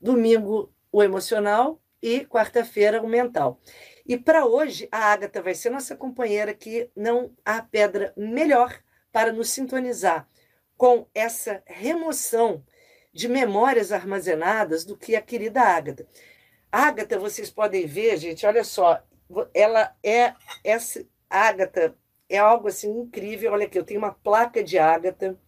[0.00, 3.60] Domingo, o emocional e quarta-feira o mental.
[4.06, 8.78] E para hoje, a Ágata vai ser nossa companheira que não há pedra melhor
[9.12, 10.28] para nos sintonizar
[10.76, 12.64] com essa remoção
[13.12, 16.06] de memórias armazenadas do que a querida Ágata.
[16.72, 19.02] Ágata, vocês podem ver, gente, olha só,
[19.52, 20.34] ela é
[20.64, 21.96] essa Ágata
[22.28, 23.52] é algo assim incrível.
[23.52, 25.38] Olha aqui, eu tenho uma placa de Ágata.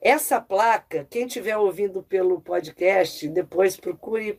[0.00, 4.38] Essa placa, quem estiver ouvindo pelo podcast, depois procure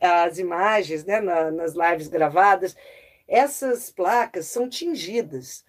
[0.00, 2.76] as imagens né, na, nas lives gravadas,
[3.26, 5.64] essas placas são tingidas.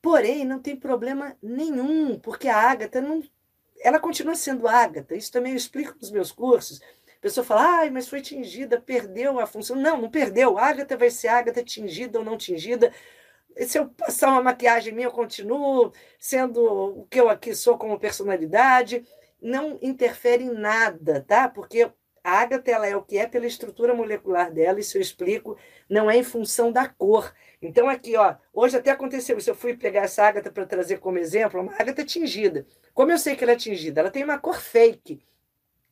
[0.00, 3.22] Porém, não tem problema nenhum, porque a ágata não.
[3.84, 5.14] Ela continua sendo ágata.
[5.14, 6.80] Isso também eu explico nos meus cursos.
[7.18, 9.76] A pessoa fala, ai, mas foi tingida, perdeu a função.
[9.76, 10.58] Não, não perdeu.
[10.58, 12.92] Ágata vai ser ágata tingida ou não tingida.
[13.58, 17.98] Se eu passar uma maquiagem minha, eu continuo sendo o que eu aqui sou como
[17.98, 19.04] personalidade.
[19.40, 21.48] Não interfere em nada, tá?
[21.48, 21.90] Porque
[22.24, 25.56] a ágata ela é o que é pela estrutura molecular dela, isso eu explico,
[25.88, 27.34] não é em função da cor.
[27.60, 29.50] Então, aqui, ó, hoje até aconteceu isso.
[29.50, 32.66] Eu fui pegar essa ágata para trazer como exemplo, uma ágata tingida.
[32.94, 34.00] Como eu sei que ela é tingida?
[34.00, 35.24] Ela tem uma cor fake.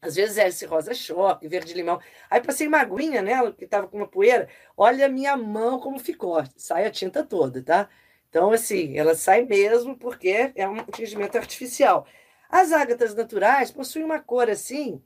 [0.02, 2.00] Às vezes é esse rosa choque, verde limão.
[2.30, 4.48] Aí passei uma aguinha nela, que estava com uma poeira.
[4.76, 6.42] Olha a minha mão como ficou.
[6.56, 7.88] Sai a tinta toda, tá?
[8.28, 12.06] Então, assim, ela sai mesmo porque é um tingimento artificial.
[12.48, 15.02] As ágatas naturais possuem uma cor assim,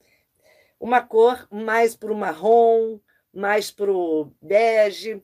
[0.79, 2.99] uma cor mais para o marrom,
[3.33, 5.23] mais para o bege.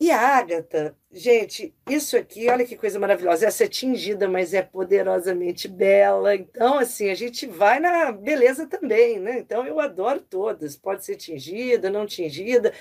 [0.00, 3.46] E a ágata, gente, isso aqui, olha que coisa maravilhosa.
[3.46, 6.34] Essa é tingida, mas é poderosamente bela.
[6.34, 9.38] Então, assim, a gente vai na beleza também, né?
[9.38, 10.74] Então, eu adoro todas.
[10.74, 12.72] Pode ser tingida, não tingida.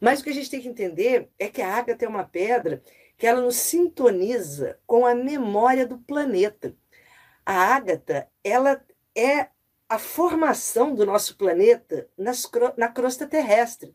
[0.00, 2.80] Mas o que a gente tem que entender é que a ágata é uma pedra
[3.16, 6.76] que ela nos sintoniza com a memória do planeta.
[7.44, 8.80] A ágata, ela
[9.16, 9.48] é
[9.88, 13.94] a formação do nosso planeta nas, na crosta terrestre.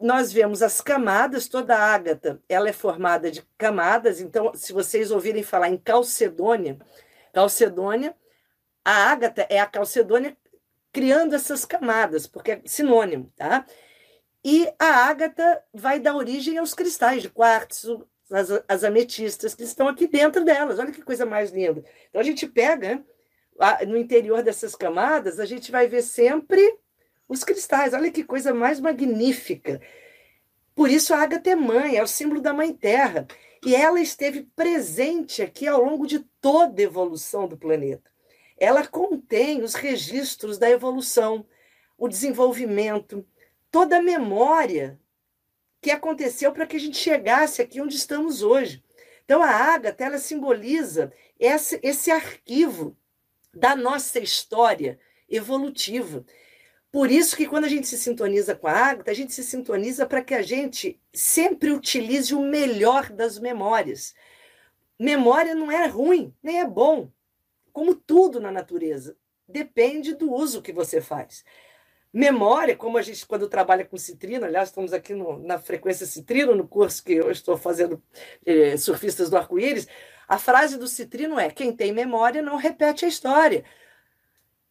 [0.00, 5.10] Nós vemos as camadas, toda a ágata, ela é formada de camadas, então, se vocês
[5.10, 6.78] ouvirem falar em calcedônia,
[7.34, 8.16] calcedônia,
[8.82, 10.34] a ágata é a calcedônia
[10.90, 13.66] criando essas camadas, porque é sinônimo, tá?
[14.42, 19.86] E a ágata vai dar origem aos cristais de quartzo, as, as ametistas que estão
[19.86, 20.78] aqui dentro delas.
[20.78, 21.84] Olha que coisa mais linda.
[22.08, 23.04] Então a gente pega
[23.86, 26.78] no interior dessas camadas, a gente vai ver sempre
[27.28, 27.94] os cristais.
[27.94, 29.80] Olha que coisa mais magnífica.
[30.74, 33.26] Por isso a ágata é mãe, é o símbolo da mãe terra.
[33.64, 38.10] E ela esteve presente aqui ao longo de toda a evolução do planeta.
[38.56, 41.46] Ela contém os registros da evolução,
[41.98, 43.26] o desenvolvimento,
[43.70, 44.98] toda a memória
[45.82, 48.82] que aconteceu para que a gente chegasse aqui onde estamos hoje.
[49.24, 52.96] Então a ágata ela simboliza esse, esse arquivo
[53.52, 56.24] da nossa história evolutiva.
[56.92, 60.06] Por isso que quando a gente se sintoniza com a Ágata, a gente se sintoniza
[60.06, 64.14] para que a gente sempre utilize o melhor das memórias.
[64.98, 67.10] Memória não é ruim, nem é bom,
[67.72, 69.16] como tudo na natureza.
[69.48, 71.44] depende do uso que você faz.
[72.12, 76.54] Memória, como a gente, quando trabalha com citrino, aliás, estamos aqui no, na frequência citrino,
[76.54, 78.02] no curso que eu estou fazendo
[78.44, 79.88] eh, Surfistas do Arco-Íris,
[80.30, 83.64] a frase do citrino é: quem tem memória não repete a história.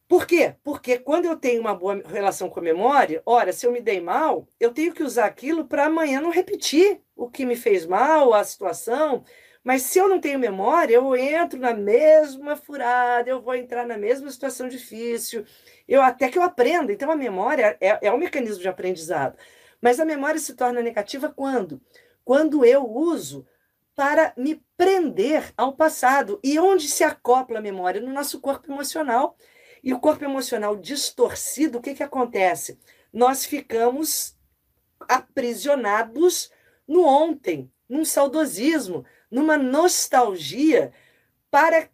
[0.08, 0.56] Por quê?
[0.64, 4.00] Porque quando eu tenho uma boa relação com a memória, ora, se eu me dei
[4.00, 8.34] mal, eu tenho que usar aquilo para amanhã não repetir o que me fez mal,
[8.34, 9.26] a situação.
[9.62, 13.98] Mas se eu não tenho memória, eu entro na mesma furada, eu vou entrar na
[13.98, 15.46] mesma situação difícil,
[15.86, 16.94] eu até que eu aprenda.
[16.94, 19.38] Então a memória é, é um mecanismo de aprendizado.
[19.82, 21.82] Mas a memória se torna negativa quando?
[22.24, 23.46] Quando eu uso
[24.00, 26.40] para me prender ao passado.
[26.42, 28.00] E onde se acopla a memória?
[28.00, 29.36] No nosso corpo emocional.
[29.84, 32.80] E o corpo emocional distorcido, o que, que acontece?
[33.12, 34.38] Nós ficamos
[35.02, 36.50] aprisionados
[36.88, 40.94] no ontem, num saudosismo, numa nostalgia
[41.52, 41.90] para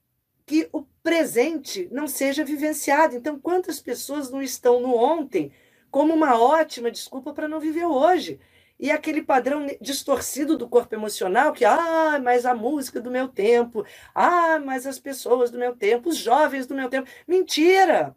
[0.45, 3.15] que o presente não seja vivenciado.
[3.15, 5.51] Então, quantas pessoas não estão no ontem
[5.89, 8.39] como uma ótima desculpa para não viver hoje?
[8.79, 13.85] E aquele padrão distorcido do corpo emocional, que, ah, mas a música do meu tempo,
[14.13, 17.09] ah, mas as pessoas do meu tempo, os jovens do meu tempo.
[17.27, 18.15] Mentira!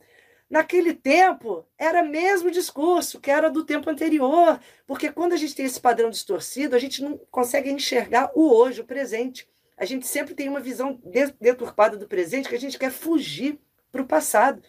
[0.51, 5.66] Naquele tempo, era mesmo discurso, que era do tempo anterior, porque quando a gente tem
[5.66, 9.47] esse padrão distorcido, a gente não consegue enxergar o hoje, o presente.
[9.77, 11.01] A gente sempre tem uma visão
[11.38, 13.61] deturpada do presente que a gente quer fugir
[13.92, 14.62] para o passado.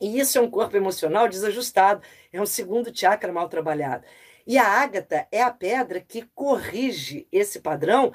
[0.00, 2.00] E isso é um corpo emocional desajustado,
[2.32, 4.04] é um segundo chakra mal trabalhado.
[4.48, 8.14] E a ágata é a pedra que corrige esse padrão,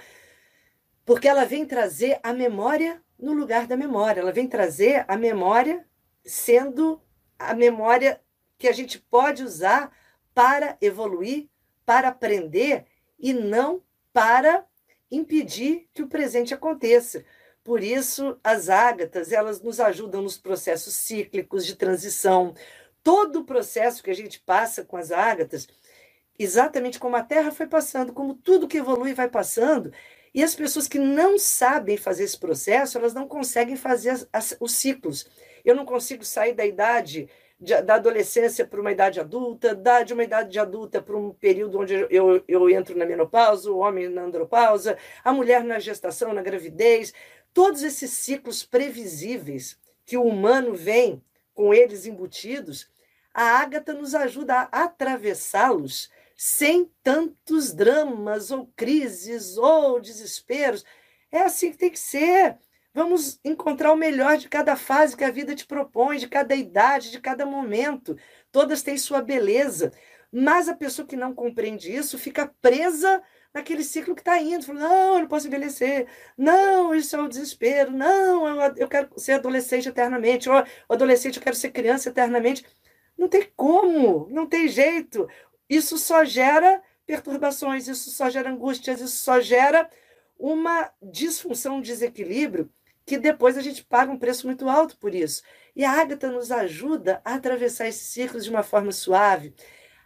[1.06, 4.20] porque ela vem trazer a memória no lugar da memória.
[4.20, 5.88] Ela vem trazer a memória
[6.26, 7.00] sendo
[7.38, 8.20] a memória
[8.58, 9.96] que a gente pode usar
[10.34, 11.50] para evoluir,
[11.86, 12.86] para aprender
[13.20, 14.66] e não para
[15.12, 17.24] impedir que o presente aconteça.
[17.64, 22.56] Por isso, as ágatas, elas nos ajudam nos processos cíclicos de transição.
[23.04, 25.68] Todo o processo que a gente passa com as ágatas,
[26.38, 29.92] exatamente como a Terra foi passando, como tudo que evolui vai passando.
[30.34, 34.58] E as pessoas que não sabem fazer esse processo, elas não conseguem fazer as, as,
[34.60, 35.28] os ciclos.
[35.64, 40.14] Eu não consigo sair da idade de, da adolescência para uma idade adulta, da, de
[40.14, 43.78] uma idade de adulta para um período onde eu, eu, eu entro na menopausa, o
[43.78, 47.14] homem na andropausa, a mulher na gestação, na gravidez.
[47.54, 52.90] Todos esses ciclos previsíveis que o humano vem com eles embutidos,
[53.34, 56.10] a Ágata nos ajuda a atravessá-los
[56.44, 60.84] sem tantos dramas ou crises ou desesperos.
[61.32, 62.58] É assim que tem que ser.
[62.94, 67.12] Vamos encontrar o melhor de cada fase que a vida te propõe, de cada idade,
[67.12, 68.18] de cada momento.
[68.52, 69.94] Todas têm sua beleza.
[70.34, 74.66] Mas a pessoa que não compreende isso fica presa naquele ciclo que está indo.
[74.66, 76.08] Fala, não, eu não posso envelhecer.
[76.38, 77.90] Não, isso é o desespero.
[77.90, 80.50] Não, eu, eu quero ser adolescente eternamente.
[80.50, 82.66] Ou adolescente, eu quero ser criança eternamente.
[83.18, 85.26] Não tem como, não tem jeito.
[85.70, 89.90] Isso só gera perturbações, isso só gera angústias, isso só gera
[90.38, 92.70] uma disfunção, um desequilíbrio,
[93.06, 95.44] que depois a gente paga um preço muito alto por isso.
[95.76, 99.54] E a Ágata nos ajuda a atravessar esses ciclos de uma forma suave.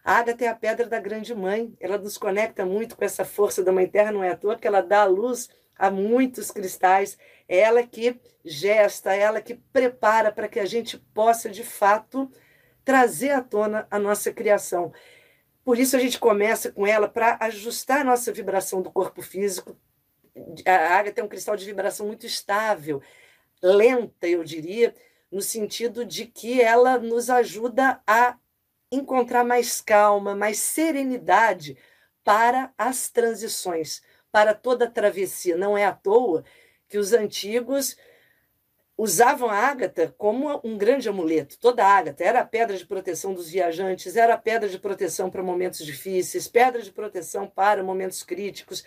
[0.03, 3.63] A Ágata é a pedra da grande mãe, ela nos conecta muito com essa força
[3.63, 7.17] da Mãe Terra, não é à toa que ela dá a luz a muitos cristais,
[7.47, 12.31] é ela que gesta, é ela que prepara para que a gente possa, de fato,
[12.83, 14.91] trazer à tona a nossa criação.
[15.67, 19.77] Por isso a gente começa com ela para ajustar a nossa vibração do corpo físico.
[20.65, 23.01] A água tem um cristal de vibração muito estável,
[23.61, 24.95] lenta, eu diria,
[25.29, 28.37] no sentido de que ela nos ajuda a
[28.89, 31.77] encontrar mais calma, mais serenidade
[32.23, 34.01] para as transições,
[34.31, 35.57] para toda a travessia.
[35.57, 36.45] Não é à toa
[36.87, 37.97] que os antigos
[38.97, 41.59] usavam a ágata como um grande amuleto.
[41.59, 45.29] Toda a ágata era a pedra de proteção dos viajantes, era a pedra de proteção
[45.29, 48.83] para momentos difíceis, pedra de proteção para momentos críticos.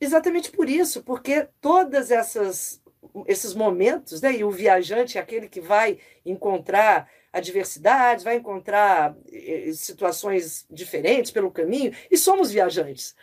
[0.00, 2.82] Exatamente por isso, porque todas essas
[3.26, 9.70] esses momentos, né, e o viajante é aquele que vai encontrar adversidades, vai encontrar eh,
[9.72, 13.14] situações diferentes pelo caminho, e somos viajantes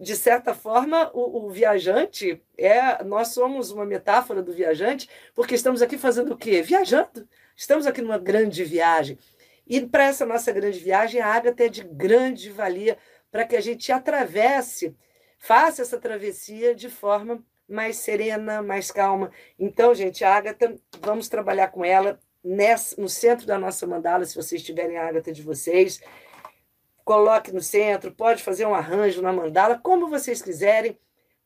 [0.00, 3.02] de certa forma, o, o, viajante é.
[3.04, 6.62] Nós somos uma metáfora do viajante, porque estamos aqui fazendo o quê?
[6.62, 7.28] Viajando.
[7.56, 9.18] Estamos aqui numa grande viagem.
[9.66, 12.96] E para essa nossa grande viagem, a água é de grande valia
[13.30, 14.94] para que a gente atravesse,
[15.38, 19.30] faça essa travessia de forma mais serena, mais calma.
[19.58, 24.36] Então, gente, a Ágata, vamos trabalhar com ela nessa, no centro da nossa mandala, se
[24.36, 26.00] vocês tiverem a Ágata de vocês
[27.06, 30.98] coloque no centro, pode fazer um arranjo na mandala, como vocês quiserem.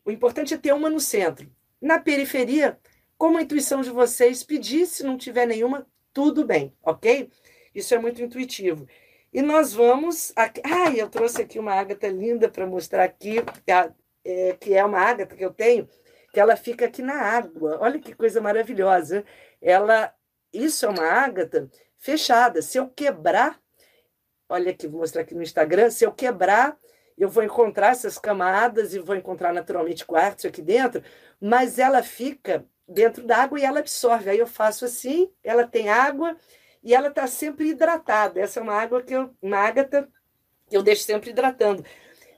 [0.02, 1.46] O importante é ter uma no centro.
[1.78, 2.78] Na periferia,
[3.18, 7.30] como a intuição de vocês pedir, se não tiver nenhuma, tudo bem, ok?
[7.74, 8.88] Isso é muito intuitivo.
[9.30, 10.32] E nós vamos.
[10.34, 10.62] Aqui...
[10.64, 13.36] Ah, eu trouxe aqui uma ágata linda para mostrar aqui,
[14.24, 15.86] é, que é uma ágata que eu tenho,
[16.32, 17.76] que ela fica aqui na água.
[17.82, 19.26] Olha que coisa maravilhosa.
[19.60, 20.10] Ela,
[20.54, 22.62] isso é uma ágata fechada.
[22.62, 23.60] Se eu quebrar,
[24.50, 26.76] olha aqui, vou mostrar aqui no Instagram, se eu quebrar,
[27.16, 31.02] eu vou encontrar essas camadas e vou encontrar naturalmente quartzo aqui dentro,
[31.40, 34.28] mas ela fica dentro da água e ela absorve.
[34.28, 36.36] Aí eu faço assim, ela tem água
[36.82, 38.40] e ela está sempre hidratada.
[38.40, 40.08] Essa é uma água que eu, uma ágata
[40.70, 41.84] eu deixo sempre hidratando.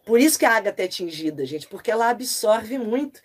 [0.05, 3.21] Por isso que a ágata é tingida, gente, porque ela absorve muito.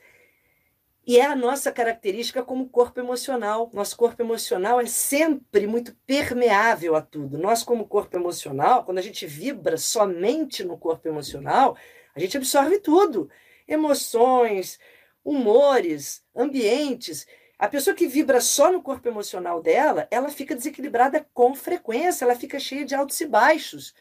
[1.08, 3.72] E é a nossa característica como corpo emocional.
[3.74, 7.38] Nosso corpo emocional é sempre muito permeável a tudo.
[7.38, 11.78] Nós, como corpo emocional, quando a gente vibra somente no corpo emocional,
[12.14, 13.30] a gente absorve tudo:
[13.66, 14.78] emoções,
[15.24, 17.26] humores, ambientes.
[17.58, 22.36] A pessoa que vibra só no corpo emocional dela, ela fica desequilibrada com frequência, ela
[22.36, 23.96] fica cheia de altos e baixos.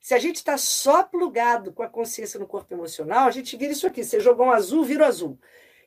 [0.00, 3.72] Se a gente está só plugado com a consciência no corpo emocional, a gente vira
[3.72, 4.02] isso aqui.
[4.02, 5.38] Você jogou um azul, vira o azul.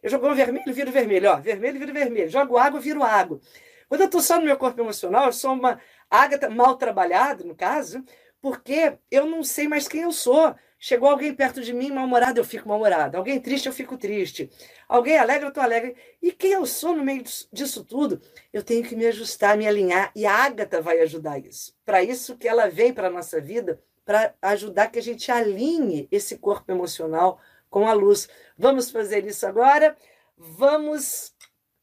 [0.02, 1.32] Eu jogo vermelho, viro vermelho.
[1.32, 2.30] Ó, vermelho, viro vermelho.
[2.30, 3.40] Jogo água, viro água.
[3.88, 5.80] Quando eu estou só no meu corpo emocional, eu sou uma
[6.10, 8.04] ágata mal trabalhada, no caso,
[8.42, 10.56] porque eu não sei mais quem eu sou.
[10.82, 13.18] Chegou alguém perto de mim mal-humorado, eu fico mal-humorado.
[13.18, 14.50] Alguém triste, eu fico triste.
[14.88, 15.96] Alguém alegre, eu estou alegre.
[16.22, 18.22] E quem eu sou no meio disso tudo?
[18.54, 20.12] Eu tenho que me ajustar, me alinhar.
[20.16, 21.76] E a Ágata vai ajudar isso.
[21.84, 26.08] Para isso que ela vem para a nossa vida, para ajudar que a gente alinhe
[26.10, 27.40] esse corpo emocional
[27.70, 28.28] com a luz.
[28.58, 29.96] Vamos fazer isso agora?
[30.38, 31.34] Vamos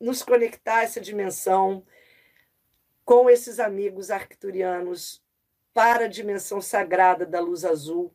[0.00, 1.84] nos conectar a essa dimensão
[3.04, 5.22] com esses amigos arcturianos
[5.72, 8.14] para a dimensão sagrada da luz azul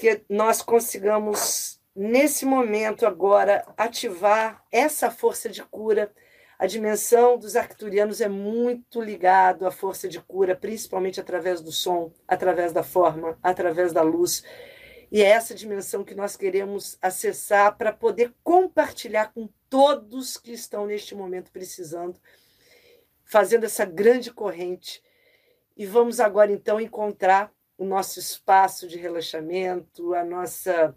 [0.00, 6.10] que nós consigamos, nesse momento agora, ativar essa força de cura.
[6.58, 12.10] A dimensão dos arcturianos é muito ligado à força de cura, principalmente através do som,
[12.26, 14.42] através da forma, através da luz.
[15.10, 20.86] E é essa dimensão que nós queremos acessar para poder compartilhar com todos que estão
[20.86, 22.20] neste momento precisando,
[23.24, 25.02] fazendo essa grande corrente.
[25.76, 30.94] E vamos agora então encontrar o nosso espaço de relaxamento, a nossa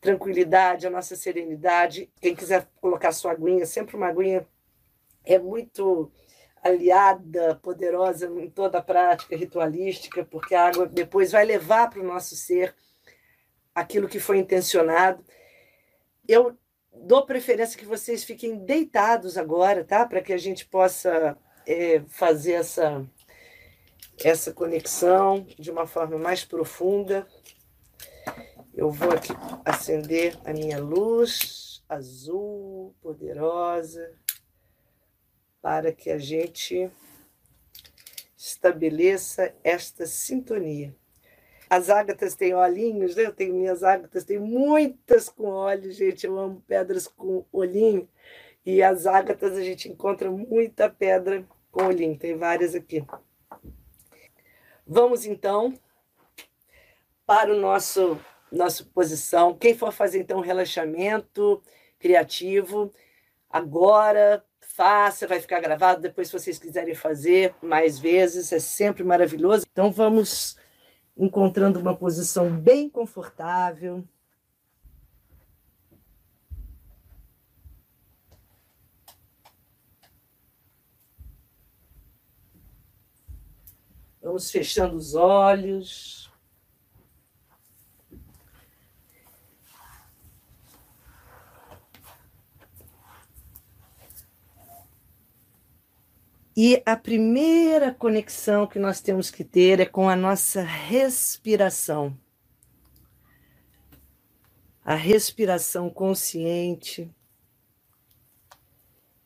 [0.00, 2.12] tranquilidade, a nossa serenidade.
[2.20, 4.46] Quem quiser colocar sua aguinha, sempre uma aguinha
[5.24, 6.12] é muito
[6.62, 12.06] aliada, poderosa em toda a prática ritualística, porque a água depois vai levar para o
[12.06, 12.74] nosso ser
[13.74, 15.24] aquilo que foi intencionado.
[16.26, 16.56] Eu
[16.92, 20.06] dou preferência que vocês fiquem deitados agora, tá?
[20.06, 23.06] Para que a gente possa é, fazer essa
[24.22, 27.26] essa conexão de uma forma mais profunda.
[28.74, 29.32] Eu vou aqui
[29.64, 34.14] acender a minha luz azul, poderosa,
[35.60, 36.90] para que a gente
[38.36, 40.94] estabeleça esta sintonia.
[41.70, 43.26] As ágatas têm olhinhos, né?
[43.26, 46.26] Eu tenho minhas ágatas, tem muitas com olhos, gente.
[46.26, 48.08] Eu amo pedras com olhinho.
[48.66, 53.04] E as ágatas a gente encontra muita pedra com olhinho, tem várias aqui.
[54.86, 55.72] Vamos então
[57.24, 59.54] para o nosso nossa posição.
[59.54, 61.62] Quem for fazer então um relaxamento
[62.00, 62.92] criativo,
[63.48, 69.64] agora faça, vai ficar gravado depois se vocês quiserem fazer mais vezes, é sempre maravilhoso.
[69.70, 70.56] Então vamos
[71.20, 74.02] encontrando uma posição bem confortável.
[84.22, 86.29] Vamos fechando os olhos.
[96.62, 102.14] E a primeira conexão que nós temos que ter é com a nossa respiração.
[104.84, 107.10] A respiração consciente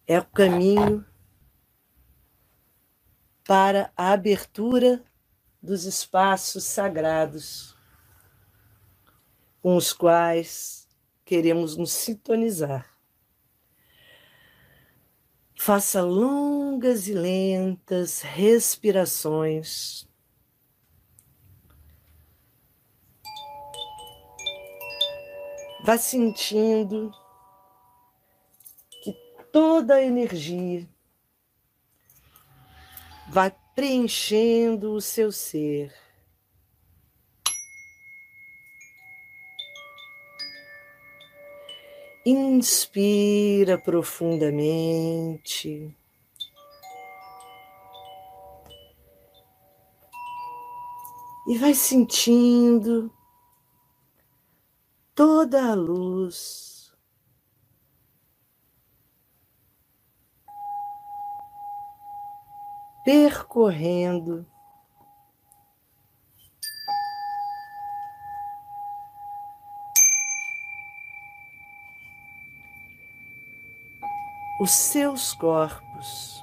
[0.07, 1.05] é o caminho
[3.45, 5.05] para a abertura
[5.61, 7.77] dos espaços sagrados
[9.61, 10.89] com os quais
[11.25, 12.94] queremos nos sintonizar.
[15.57, 20.07] Faça longas e lentas respirações.
[25.85, 27.13] Vá sentindo
[29.03, 29.13] que
[29.53, 30.89] toda a energia
[33.29, 36.04] vai preenchendo o seu ser.
[42.27, 45.95] Inspira profundamente.
[51.47, 53.13] E vai sentindo
[55.15, 56.75] toda a luz
[63.05, 64.47] percorrendo
[74.65, 76.43] os seus corpos,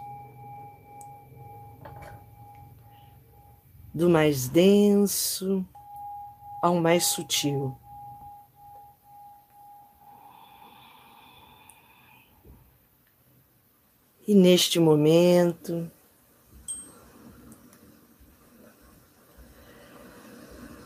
[3.92, 5.66] do mais denso
[6.62, 7.76] ao mais sutil.
[14.28, 15.92] E neste momento,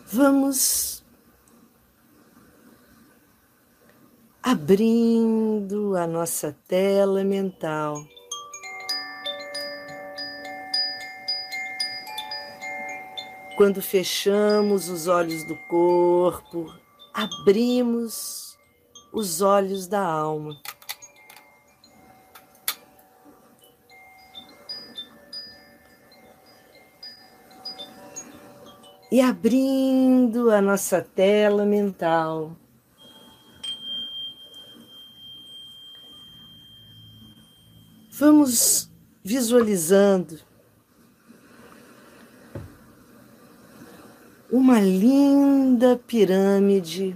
[0.08, 1.05] vamos
[4.56, 8.01] abrindo a nossa tela mental.
[13.58, 16.74] Quando fechamos os olhos do corpo,
[17.14, 18.58] abrimos
[19.12, 20.58] os olhos da alma.
[29.12, 32.56] E abrindo a nossa tela mental,
[38.28, 38.89] Vamos
[39.23, 40.39] visualizando
[44.51, 47.15] uma linda pirâmide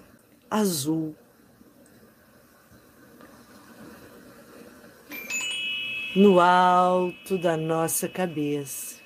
[0.51, 1.15] azul.
[6.15, 8.98] No alto da nossa cabeça.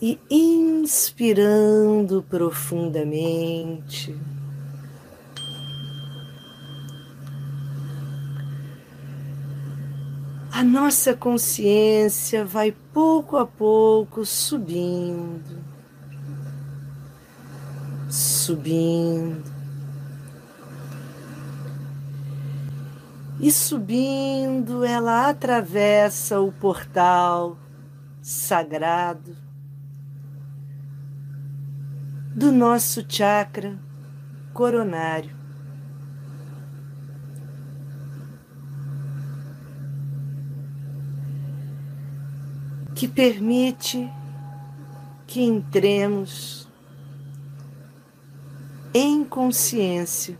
[0.00, 4.16] E inspirando profundamente.
[10.52, 15.64] A nossa consciência vai pouco a pouco subindo,
[18.08, 19.58] subindo.
[23.40, 27.56] E subindo, ela atravessa o portal
[28.20, 29.47] sagrado
[32.38, 33.76] do nosso chakra
[34.54, 35.36] coronário.
[42.94, 44.08] Que permite
[45.26, 46.68] que entremos
[48.94, 50.38] em consciência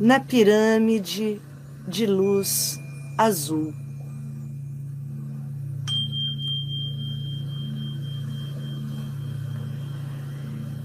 [0.00, 1.40] na pirâmide
[1.86, 2.80] de luz
[3.16, 3.81] azul.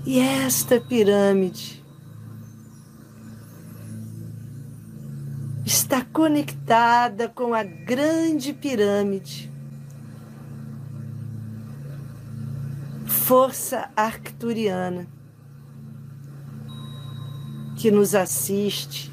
[0.09, 1.83] E esta pirâmide
[5.65, 9.51] está conectada com a grande pirâmide,
[13.05, 15.05] força arcturiana,
[17.75, 19.11] que nos assiste.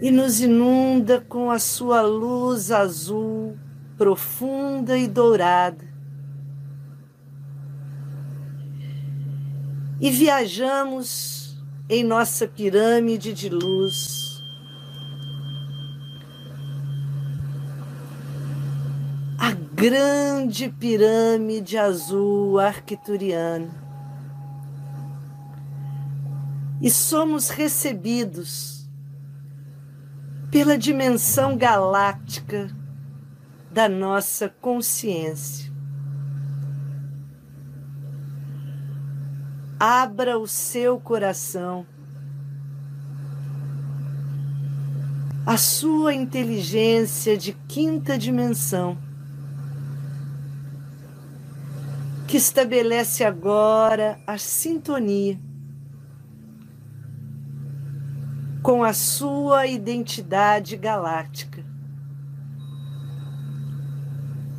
[0.00, 3.67] E nos inunda com a sua luz azul
[3.98, 5.84] profunda e dourada.
[10.00, 14.40] E viajamos em nossa pirâmide de luz.
[19.36, 23.68] A grande pirâmide azul arcturiana.
[26.80, 28.88] E somos recebidos
[30.52, 32.70] pela dimensão galáctica
[33.70, 35.70] da nossa consciência.
[39.78, 41.86] Abra o seu coração,
[45.46, 48.98] a sua inteligência de quinta dimensão,
[52.26, 55.38] que estabelece agora a sintonia
[58.62, 61.57] com a sua identidade galáctica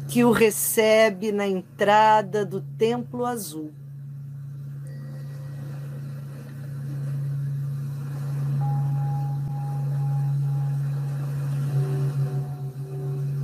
[0.10, 3.72] que o recebe na entrada do Templo Azul.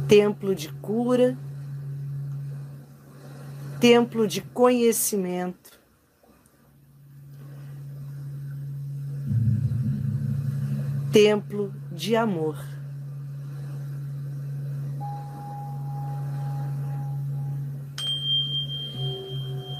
[0.08, 1.38] Templo de cura,
[3.80, 5.80] templo de conhecimento,
[11.12, 12.75] templo de amor.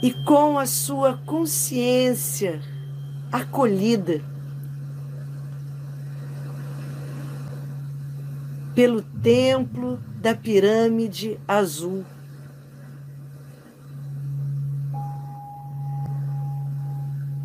[0.02, 2.62] E com a sua consciência
[3.32, 4.22] acolhida
[8.76, 12.04] pelo templo da pirâmide azul.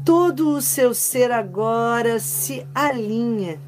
[0.04, 3.60] Todo o seu ser agora se alinha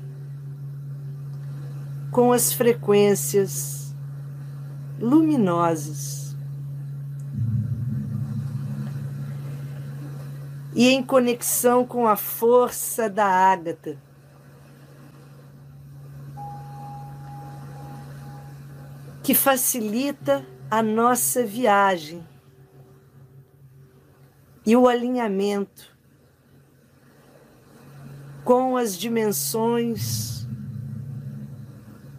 [2.11, 3.95] com as frequências
[5.01, 6.22] luminosas.
[10.75, 13.99] E em conexão com a força da ágata.
[19.23, 22.27] Que facilita a nossa viagem.
[24.64, 25.93] E o alinhamento.
[28.45, 30.47] Com as dimensões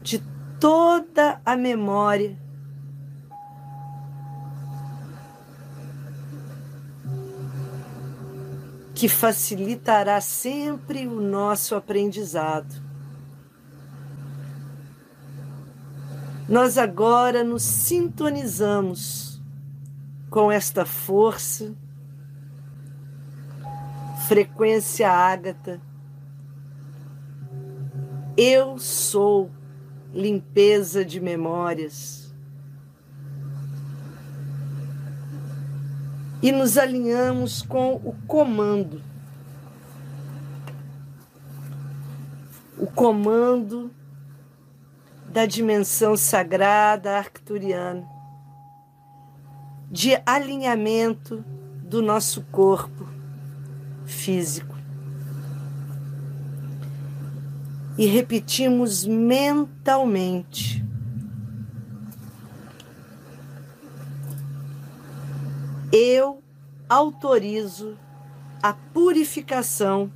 [0.01, 0.23] de
[0.59, 2.42] toda a memória
[8.93, 12.81] que facilitará sempre o nosso aprendizado.
[16.47, 19.41] Nós agora nos sintonizamos
[20.29, 21.73] com esta força,
[24.27, 25.81] frequência ágata.
[28.35, 29.49] Eu sou
[30.13, 32.22] limpeza de memórias.
[36.43, 39.01] E nos alinhamos com o comando.
[42.77, 43.89] O comando
[45.31, 48.05] da dimensão sagrada arcturiana,
[49.89, 51.45] de alinhamento
[51.81, 53.07] do nosso corpo
[54.05, 54.75] físico.
[57.97, 60.83] E repetimos mentalmente.
[65.95, 66.41] Eu
[66.89, 67.99] autorizo
[68.63, 70.11] a purificação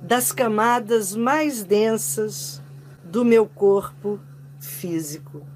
[0.00, 2.60] das camadas mais densas
[3.04, 4.18] do meu corpo
[4.58, 5.46] físico.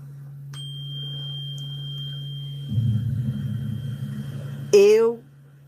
[4.73, 5.21] Eu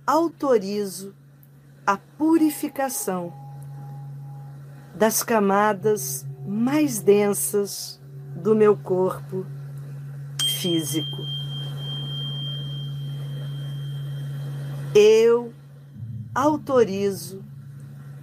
[0.06, 1.12] autorizo
[1.84, 3.32] a purificação
[4.94, 8.00] das camadas mais densas
[8.32, 9.44] do meu corpo
[10.60, 11.29] físico.
[14.94, 15.52] Eu
[16.34, 17.44] autorizo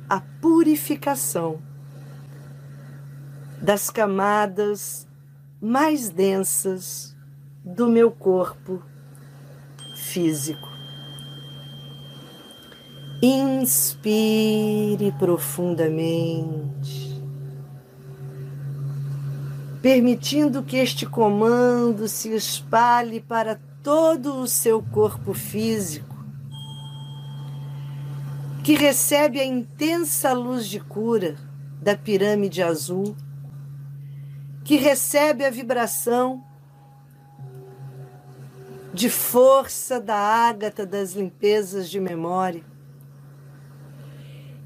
[0.09, 1.59] a purificação
[3.61, 5.07] das camadas
[5.61, 7.15] mais densas
[7.63, 8.82] do meu corpo
[9.95, 10.68] físico.
[13.22, 17.22] Inspire profundamente,
[19.82, 26.07] permitindo que este comando se espalhe para todo o seu corpo físico,
[28.68, 31.38] que recebe a intensa luz de cura
[31.82, 33.15] da pirâmide azul
[34.65, 36.43] que recebe a vibração
[38.93, 42.61] de força da ágata das limpezas de memória.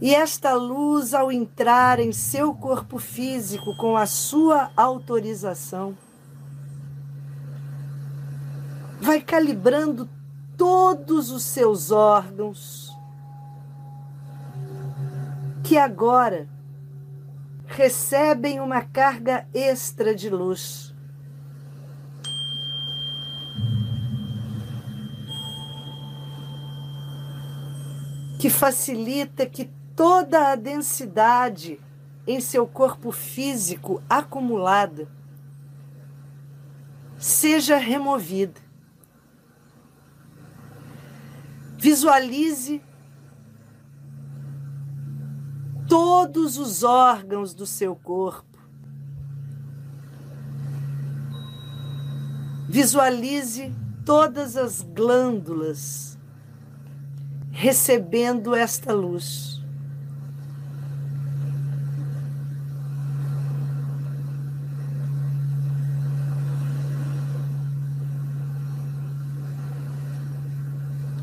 [0.02, 5.96] E esta luz, ao entrar em seu corpo físico com a sua autorização,
[9.00, 10.10] vai calibrando
[10.58, 13.00] todos os seus órgãos,
[15.64, 16.50] que agora
[17.66, 20.94] recebem uma carga extra de luz.
[28.40, 31.80] Que facilita que toda a densidade
[32.26, 35.08] em seu corpo físico acumulada
[37.18, 38.60] seja removida.
[41.78, 42.82] Visualize
[45.92, 48.58] todos os órgãos do seu corpo.
[52.70, 53.76] Visualize
[54.06, 56.18] todas as glândulas
[57.52, 59.61] recebendo esta luz.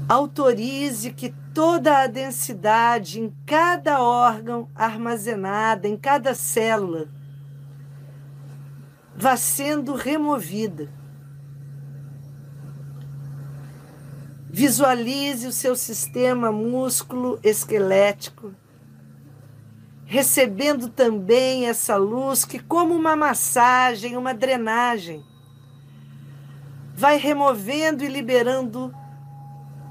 [0.08, 7.08] Autorize que toda a densidade em cada órgão armazenada, em cada célula,
[9.14, 10.88] vá sendo removida.
[14.48, 18.54] Visualize o seu sistema músculo esquelético,
[20.06, 25.22] recebendo também essa luz que, como uma massagem, uma drenagem,
[26.94, 28.90] vai removendo e liberando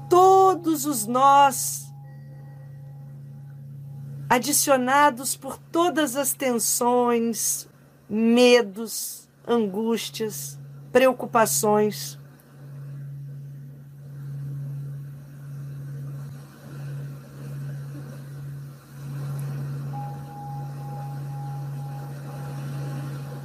[0.08, 1.88] todos os nós
[4.28, 7.66] adicionados por todas as tensões,
[8.08, 10.58] medos, angústias,
[10.92, 12.18] preocupações.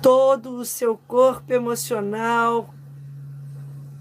[0.01, 2.73] Todo o seu corpo emocional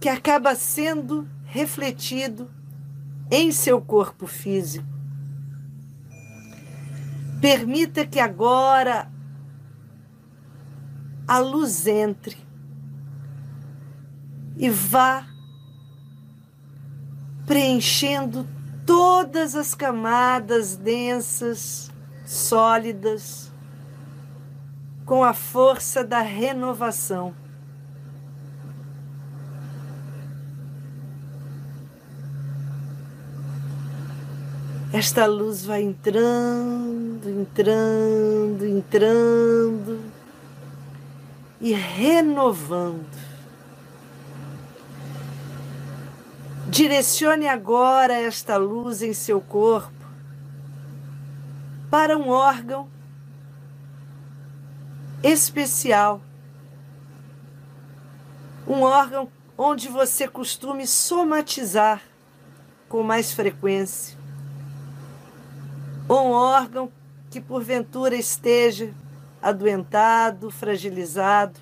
[0.01, 2.51] que acaba sendo refletido
[3.31, 4.87] em seu corpo físico.
[7.43, 9.13] Permita que agora
[11.29, 12.39] a luz entre
[14.57, 15.27] e vá
[17.45, 18.49] preenchendo
[18.87, 21.93] todas as camadas densas,
[22.25, 23.53] sólidas,
[25.05, 27.42] com a força da renovação.
[34.93, 40.05] Esta luz vai entrando, entrando, entrando
[41.59, 43.09] e renovando.
[46.69, 50.05] Direcione agora esta luz em seu corpo
[51.91, 52.87] para um órgão
[55.23, 56.21] especial.
[58.67, 59.27] Um órgão
[59.57, 62.03] onde você costume somatizar
[62.91, 64.22] com mais frequência
[66.21, 66.91] um órgão
[67.31, 68.93] que porventura esteja
[69.41, 71.61] adoentado, fragilizado.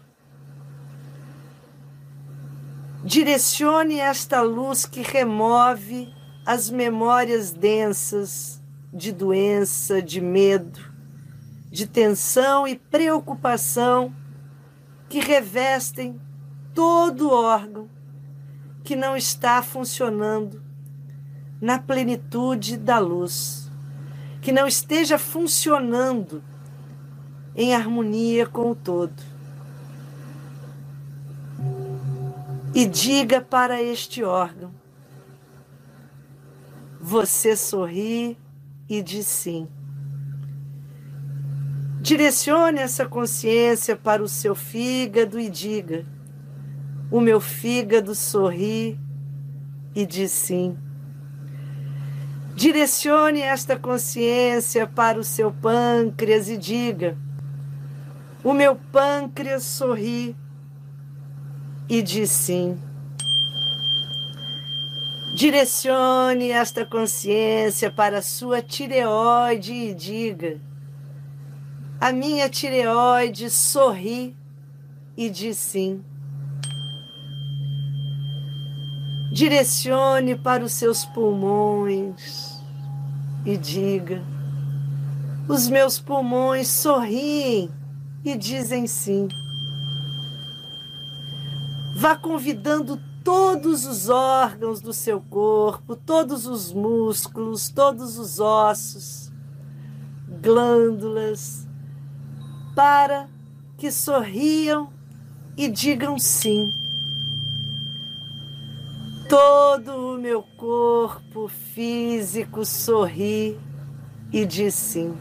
[3.05, 6.13] Direcione esta luz que remove
[6.45, 8.61] as memórias densas
[8.93, 10.81] de doença, de medo,
[11.71, 14.13] de tensão e preocupação
[15.09, 16.21] que revestem
[16.75, 17.89] todo órgão
[18.83, 20.63] que não está funcionando
[21.61, 23.60] na plenitude da luz
[24.41, 26.43] que não esteja funcionando
[27.55, 29.23] em harmonia com o todo.
[32.75, 34.71] E diga para este órgão:
[37.01, 38.39] você sorri
[38.89, 39.69] e diz sim.
[42.01, 46.07] Direcione essa consciência para o seu fígado e diga:
[47.11, 48.99] o meu fígado sorri
[49.95, 50.79] e diz sim.
[52.61, 57.17] Direcione esta consciência para o seu pâncreas e diga:
[58.45, 60.37] O meu pâncreas sorri
[61.89, 62.79] e diz sim.
[65.35, 70.61] Direcione esta consciência para a sua tireoide e diga:
[71.99, 74.37] A minha tireoide sorri
[75.17, 76.05] e diz sim.
[79.33, 82.50] Direcione para os seus pulmões
[83.45, 84.23] e diga:
[85.49, 87.71] Os meus pulmões sorriem
[88.25, 89.29] e dizem sim.
[91.97, 99.31] Vá convidando todos os órgãos do seu corpo, todos os músculos, todos os ossos,
[100.41, 101.67] glândulas,
[102.75, 103.29] para
[103.77, 104.91] que sorriam
[105.57, 106.80] e digam sim.
[109.31, 113.57] Todo o meu corpo físico sorri
[114.33, 115.17] e diz sim.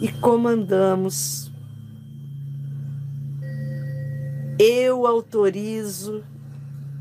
[0.00, 1.52] E comandamos.
[4.58, 6.24] Eu autorizo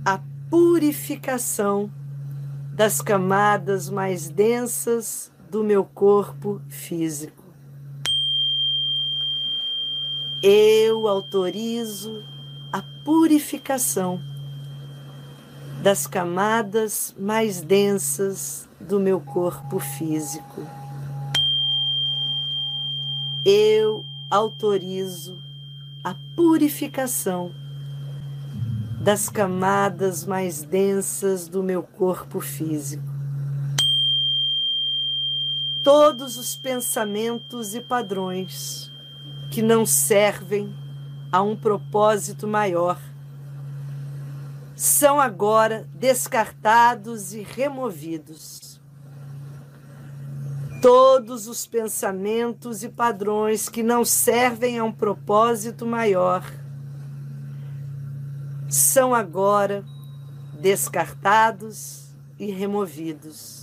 [0.05, 1.89] a purificação
[2.75, 7.39] das camadas mais densas do meu corpo físico.
[10.42, 12.24] Eu autorizo
[12.72, 14.22] a purificação
[15.84, 20.66] das camadas mais densas do meu corpo físico.
[23.46, 25.38] Eu autorizo
[26.04, 27.52] a purificação
[29.02, 33.04] das camadas mais densas do meu corpo físico.
[35.84, 38.89] Todos os pensamentos e padrões
[39.50, 40.76] que não servem
[41.32, 43.00] a um propósito maior.
[44.76, 48.80] São agora descartados e removidos.
[50.82, 56.43] Todos os pensamentos e padrões que não servem a um propósito maior
[58.70, 59.84] são agora
[60.62, 63.59] descartados e removidos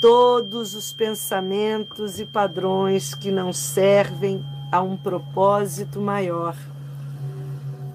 [0.00, 4.42] todos os pensamentos e padrões que não servem
[4.72, 6.56] a um propósito maior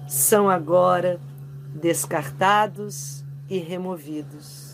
[0.06, 1.18] são agora
[1.74, 4.66] descartados e removidos.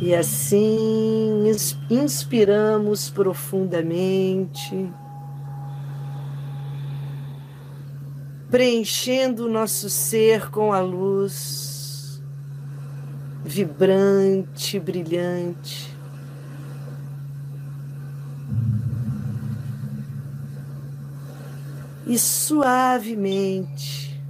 [0.00, 1.44] E assim
[1.90, 4.90] inspiramos profundamente,
[8.54, 12.22] preenchendo o nosso ser com a luz
[13.44, 15.92] vibrante, brilhante.
[22.06, 24.22] E suavemente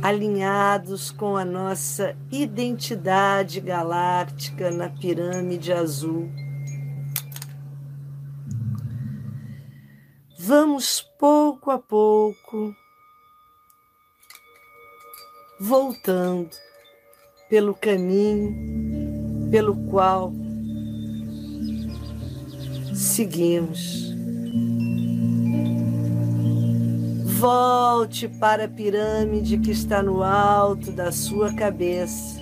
[0.00, 6.47] alinhados com a nossa identidade galáctica na pirâmide azul.
[10.48, 12.74] Vamos pouco a pouco
[15.60, 16.48] voltando
[17.50, 20.32] pelo caminho pelo qual
[22.94, 24.10] seguimos.
[27.26, 32.40] Volte para a pirâmide que está no alto da sua cabeça.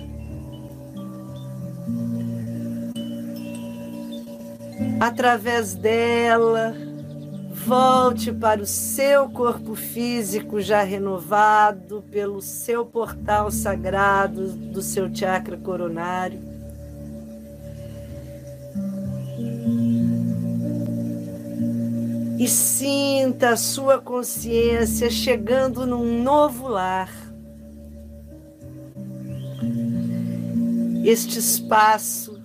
[4.97, 6.86] Através dela,
[7.67, 15.57] volte para o seu corpo físico já renovado pelo seu portal sagrado do seu chakra
[15.57, 16.55] coronário.
[22.39, 27.11] e sinta a sua consciência chegando num novo lar.
[31.03, 32.39] Este espaço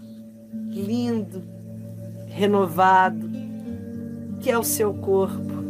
[0.70, 1.44] lindo,
[2.26, 3.41] renovado,
[4.42, 5.62] que é o seu corpo.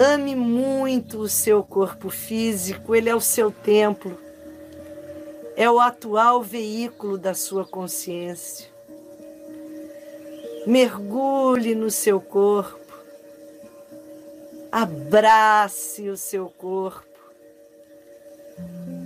[0.00, 4.18] Ame muito o seu corpo físico, ele é o seu templo,
[5.54, 8.66] é o atual veículo da sua consciência.
[10.66, 12.80] Mergulhe no seu corpo.
[14.70, 17.06] Abrace o seu corpo.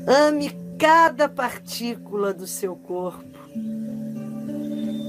[0.07, 3.36] Ame cada partícula do seu corpo.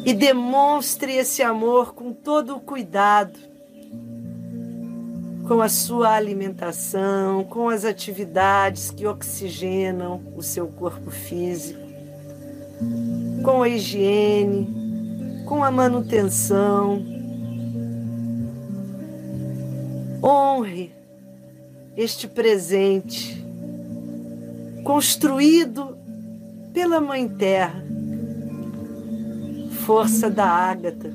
[0.07, 3.37] E demonstre esse amor com todo o cuidado,
[5.45, 11.81] com a sua alimentação, com as atividades que oxigenam o seu corpo físico,
[13.43, 17.05] com a higiene, com a manutenção.
[20.23, 20.95] Honre
[21.97, 23.45] este presente
[24.85, 25.97] construído
[26.71, 27.83] pela Mãe Terra,
[29.87, 31.13] força da Ágata.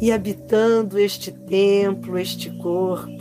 [0.00, 3.14] E habitando este templo, este corpo,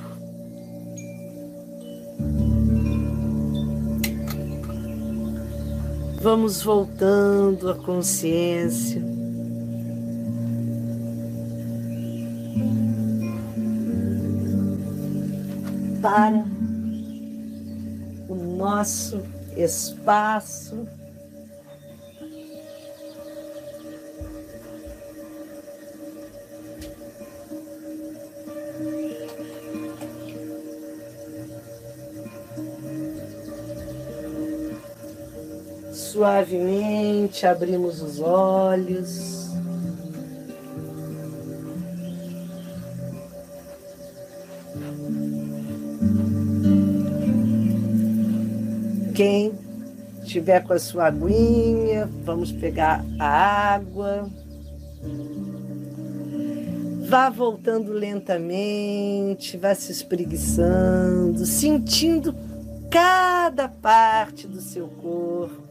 [6.20, 9.00] Vamos voltando a consciência.
[16.02, 16.44] Para
[18.66, 19.22] nosso
[19.56, 20.88] espaço
[35.92, 39.35] Suavemente abrimos os olhos.
[49.16, 49.54] Quem
[50.26, 54.30] tiver com a sua aguinha, vamos pegar a água.
[57.08, 62.36] Vá voltando lentamente, vá se espreguiçando, sentindo
[62.92, 65.64] cada parte do seu corpo.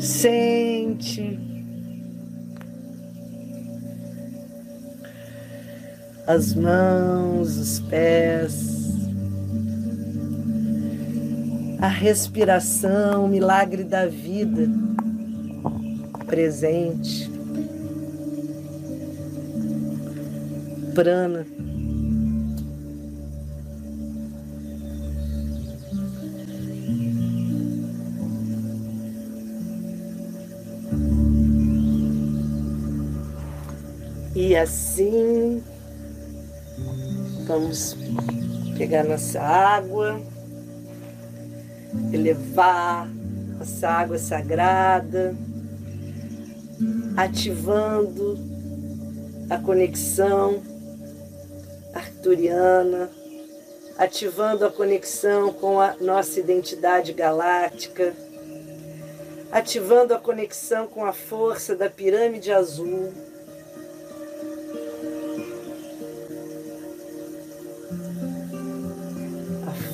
[0.00, 1.38] Sente
[6.26, 8.75] as mãos, os pés,
[11.78, 14.68] a respiração, o milagre da vida
[16.26, 17.30] presente,
[20.94, 21.46] prana.
[34.34, 35.62] E assim,
[37.46, 37.96] vamos
[38.76, 40.20] pegar nossa água,
[42.12, 43.08] elevar
[43.58, 45.34] nossa água sagrada,
[47.16, 48.38] ativando
[49.48, 50.62] a conexão
[51.94, 53.10] arcturiana
[53.98, 58.14] ativando a conexão com a nossa identidade galáctica,
[59.50, 63.12] ativando a conexão com a força da pirâmide azul.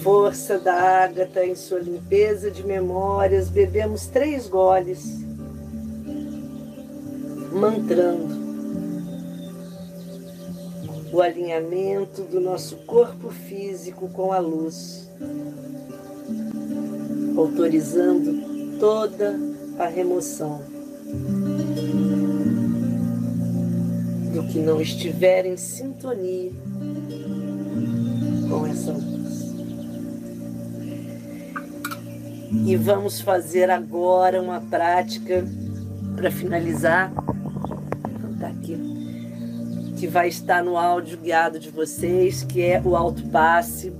[0.03, 5.25] Força da ágata em sua limpeza de memórias, bebemos três goles,
[7.53, 8.43] mantrando
[11.13, 15.09] o alinhamento do nosso corpo físico com a luz,
[17.37, 19.39] autorizando toda
[19.79, 20.63] a remoção
[24.35, 26.51] do que não estiver em sintonia
[28.49, 29.12] com essa luz.
[32.53, 35.45] E vamos fazer agora uma prática
[36.15, 37.13] para finalizar.
[38.39, 38.77] Tá aqui
[39.99, 43.93] que vai estar no áudio guiado de vocês, que é o alto passe.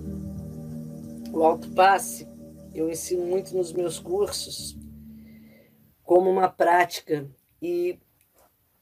[1.33, 2.29] O alto passe
[2.75, 4.77] eu ensino muito nos meus cursos
[6.03, 7.29] como uma prática
[7.61, 7.99] e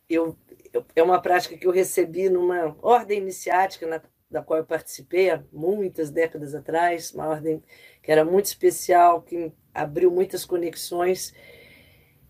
[0.09, 0.37] eu,
[0.73, 4.01] eu é uma prática que eu recebi numa ordem iniciática na,
[4.31, 7.63] da qual eu participei há muitas décadas atrás, uma ordem
[8.03, 11.35] que era muito especial, que abriu muitas conexões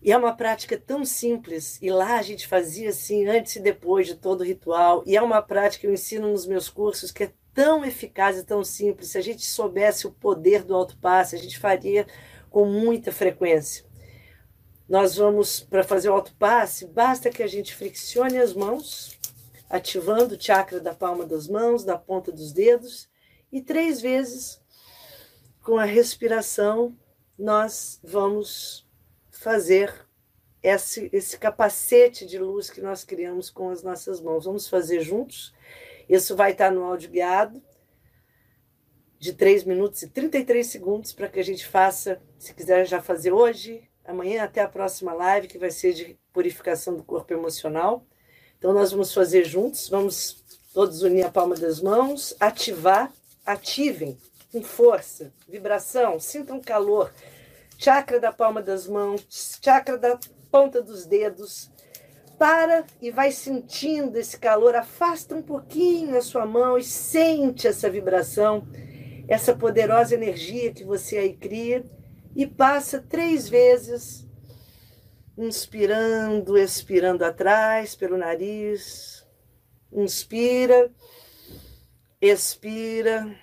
[0.03, 4.07] e é uma prática tão simples, e lá a gente fazia assim, antes e depois
[4.07, 7.25] de todo o ritual, e é uma prática que eu ensino nos meus cursos que
[7.25, 9.09] é tão eficaz e tão simples.
[9.09, 12.07] Se a gente soubesse o poder do alto passe, a gente faria
[12.49, 13.85] com muita frequência.
[14.89, 19.19] Nós vamos, para fazer o alto passe, basta que a gente friccione as mãos,
[19.71, 23.09] ativando o chakra da palma das mãos, da ponta dos dedos,
[23.49, 24.61] e três vezes,
[25.63, 26.93] com a respiração,
[27.39, 28.85] nós vamos
[29.31, 29.93] fazer
[30.61, 34.45] esse, esse capacete de luz que nós criamos com as nossas mãos.
[34.45, 35.53] Vamos fazer juntos.
[36.07, 37.63] Isso vai estar no áudio guiado
[39.17, 43.31] de 3 minutos e 33 segundos para que a gente faça, se quiser já fazer
[43.31, 48.05] hoje, amanhã até a próxima live, que vai ser de purificação do corpo emocional.
[48.61, 50.37] Então nós vamos fazer juntos, vamos
[50.71, 53.11] todos unir a palma das mãos, ativar,
[53.43, 54.15] ativem
[54.51, 57.11] com força, vibração, sintam calor,
[57.75, 59.25] chakra da palma das mãos,
[59.59, 60.19] chakra da
[60.51, 61.71] ponta dos dedos.
[62.37, 67.89] Para e vai sentindo esse calor, afasta um pouquinho a sua mão e sente essa
[67.89, 68.67] vibração,
[69.27, 71.83] essa poderosa energia que você aí cria
[72.35, 74.23] e passa três vezes,
[75.37, 79.25] inspirando, expirando atrás pelo nariz.
[79.91, 80.91] Inspira,
[82.21, 83.35] expira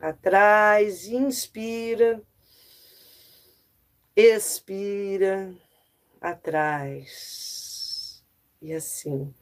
[0.00, 2.22] atrás, inspira
[4.20, 5.54] expira
[6.20, 7.04] atrás.
[8.60, 9.32] E assim.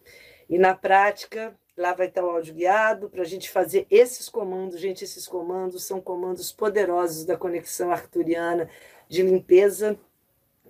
[0.51, 4.79] E na prática, lá vai estar o áudio guiado para a gente fazer esses comandos.
[4.79, 8.69] Gente, esses comandos são comandos poderosos da conexão arturiana
[9.09, 9.99] de limpeza.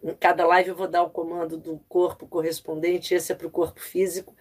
[0.07, 3.51] Em cada live eu vou dar o comando do corpo correspondente, esse é para o
[3.51, 4.37] corpo físico.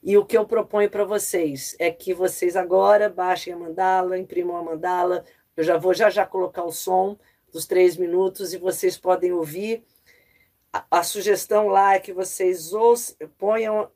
[0.00, 4.56] E o que eu proponho para vocês é que vocês agora baixem a mandala, imprimam
[4.56, 5.24] a mandala.
[5.56, 7.18] Eu já vou já já colocar o som
[7.52, 9.84] dos três minutos e vocês podem ouvir.
[10.72, 13.90] A, a sugestão lá é que vocês ouçam, ponham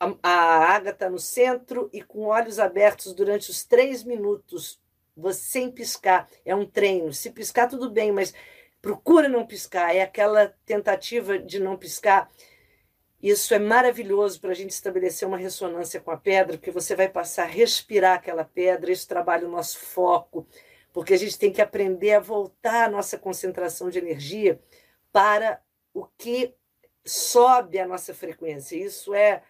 [0.00, 4.80] a, a Ágata no centro e com olhos abertos durante os três minutos,
[5.32, 6.28] sem piscar.
[6.44, 7.12] É um treino.
[7.12, 8.34] Se piscar, tudo bem, mas
[8.80, 9.94] procura não piscar.
[9.94, 12.30] É aquela tentativa de não piscar.
[13.22, 17.08] Isso é maravilhoso para a gente estabelecer uma ressonância com a pedra, porque você vai
[17.08, 20.46] passar a respirar aquela pedra, isso trabalha o nosso foco,
[20.92, 24.60] porque a gente tem que aprender a voltar a nossa concentração de energia
[25.12, 25.60] para
[25.92, 26.54] o que
[27.04, 28.76] sobe a nossa frequência.
[28.76, 29.42] Isso é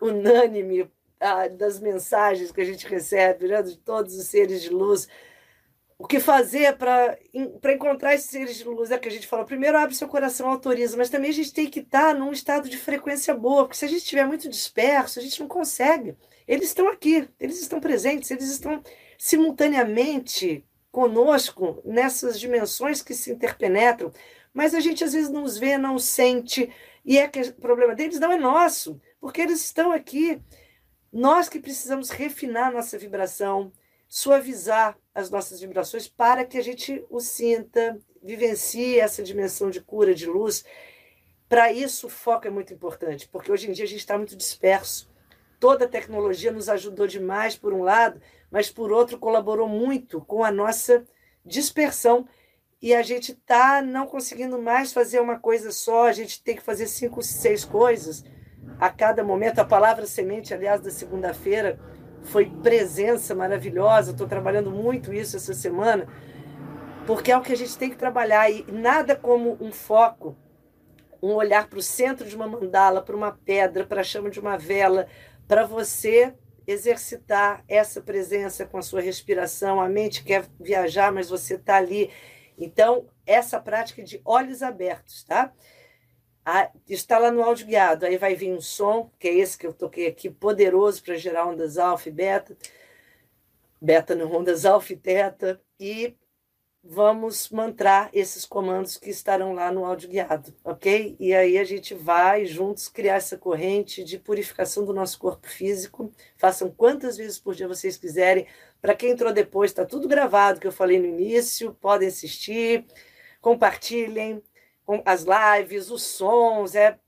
[0.00, 0.90] unânime
[1.20, 5.08] ah, das mensagens que a gente recebe né, de todos os seres de luz.
[6.00, 7.18] O que fazer para
[7.74, 8.92] encontrar esses seres de luz?
[8.92, 11.68] É que a gente fala, primeiro abre seu coração, autoriza, mas também a gente tem
[11.68, 15.22] que estar num estado de frequência boa, porque se a gente estiver muito disperso, a
[15.22, 16.16] gente não consegue.
[16.46, 18.80] Eles estão aqui, eles estão presentes, eles estão
[19.18, 24.12] simultaneamente conosco nessas dimensões que se interpenetram,
[24.54, 26.70] mas a gente às vezes não os vê, não os sente,
[27.04, 30.40] e é que o problema deles não é nosso, porque eles estão aqui.
[31.12, 33.72] Nós que precisamos refinar nossa vibração,
[34.08, 40.14] suavizar as nossas vibrações para que a gente o sinta, vivencie essa dimensão de cura,
[40.14, 40.64] de luz.
[41.48, 44.36] Para isso, o foco é muito importante, porque hoje em dia a gente está muito
[44.36, 45.10] disperso.
[45.58, 50.44] Toda a tecnologia nos ajudou demais, por um lado, mas por outro colaborou muito com
[50.44, 51.04] a nossa
[51.44, 52.28] dispersão
[52.80, 56.62] e a gente tá não conseguindo mais fazer uma coisa só, a gente tem que
[56.62, 58.24] fazer cinco, seis coisas
[58.78, 59.58] a cada momento.
[59.58, 61.80] A palavra semente, aliás, da segunda-feira,
[62.24, 64.12] foi presença maravilhosa.
[64.12, 66.06] Estou trabalhando muito isso essa semana,
[67.06, 68.50] porque é o que a gente tem que trabalhar.
[68.50, 70.36] E nada como um foco,
[71.22, 74.40] um olhar para o centro de uma mandala, para uma pedra, para a chama de
[74.40, 75.06] uma vela,
[75.46, 76.34] para você
[76.66, 79.80] exercitar essa presença com a sua respiração.
[79.80, 82.10] A mente quer viajar, mas você está ali.
[82.58, 85.52] Então, essa prática de olhos abertos, tá?
[86.50, 89.66] Ah, está lá no áudio guiado, aí vai vir um som, que é esse que
[89.66, 92.56] eu toquei aqui, poderoso para gerar ondas alfa e beta,
[93.78, 96.16] beta no ondas alfa e teta, e
[96.82, 101.16] vamos mantrar esses comandos que estarão lá no áudio guiado, ok?
[101.20, 106.10] E aí a gente vai juntos criar essa corrente de purificação do nosso corpo físico.
[106.38, 108.46] Façam quantas vezes por dia vocês quiserem.
[108.80, 112.86] Para quem entrou depois, está tudo gravado que eu falei no início, podem assistir,
[113.42, 114.42] compartilhem
[115.04, 116.98] as lives, os sons, é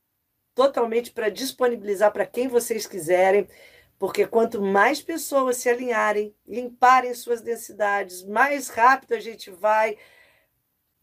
[0.54, 3.48] totalmente para disponibilizar para quem vocês quiserem,
[3.98, 9.96] porque quanto mais pessoas se alinharem, limparem suas densidades, mais rápido a gente vai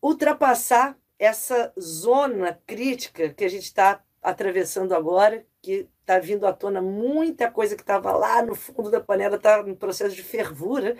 [0.01, 6.81] ultrapassar essa zona crítica que a gente está atravessando agora, que está vindo à tona
[6.81, 10.95] muita coisa que estava lá no fundo da panela, está no processo de fervura,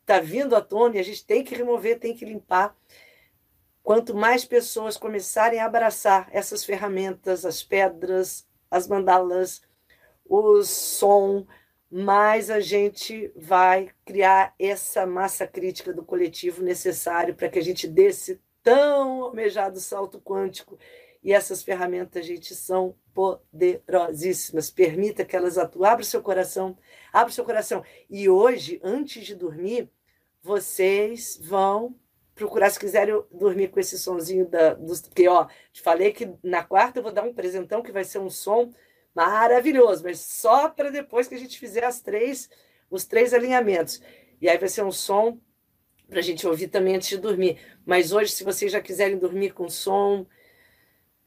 [0.00, 2.76] está vindo à tona e a gente tem que remover, tem que limpar.
[3.82, 9.62] Quanto mais pessoas começarem a abraçar essas ferramentas, as pedras, as mandalas,
[10.24, 11.46] o som,
[11.90, 17.86] mais a gente vai criar essa massa crítica do coletivo necessário para que a gente
[17.86, 20.78] dê esse tão almejado salto quântico.
[21.22, 24.70] E essas ferramentas, gente, são poderosíssimas.
[24.70, 25.88] Permita que elas atuem.
[25.88, 26.76] Abra seu coração,
[27.12, 27.84] abra seu coração.
[28.08, 29.90] E hoje, antes de dormir,
[30.42, 31.94] vocês vão
[32.34, 35.02] procurar, se quiserem dormir com esse sonzinho da, dos.
[35.02, 38.18] Porque, ó, te falei que na quarta eu vou dar um presentão que vai ser
[38.18, 38.72] um som
[39.14, 42.48] maravilhoso, mas só para depois que a gente fizer as três,
[42.90, 44.00] os três alinhamentos.
[44.40, 45.38] E aí vai ser um som
[46.08, 47.58] para a gente ouvir também antes de dormir.
[47.84, 50.26] Mas hoje, se vocês já quiserem dormir com som,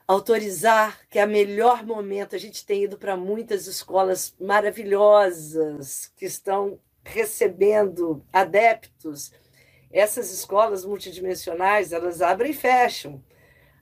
[0.08, 2.36] autorizar, que é o melhor momento.
[2.36, 9.32] A gente tem ido para muitas escolas maravilhosas que estão recebendo adeptos
[9.96, 13.24] essas escolas multidimensionais, elas abrem e fecham.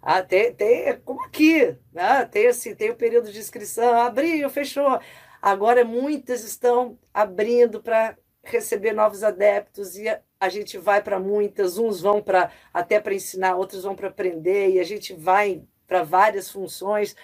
[0.02, 2.26] Ah, tem, tem como aqui, né?
[2.26, 5.00] tem, assim, tem o período de inscrição, abriu, fechou.
[5.42, 11.78] Agora muitas estão abrindo para receber novos adeptos e a, a gente vai para muitas,
[11.78, 16.04] uns vão para até para ensinar, outros vão para aprender e a gente vai para
[16.04, 17.16] várias funções.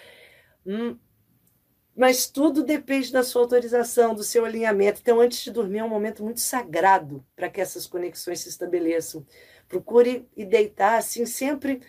[0.65, 0.97] Hum,
[1.99, 5.01] mas tudo depende da sua autorização, do seu alinhamento.
[5.01, 9.25] Então, antes de dormir, é um momento muito sagrado para que essas conexões se estabeleçam.
[9.67, 11.81] Procure e deitar assim, sempre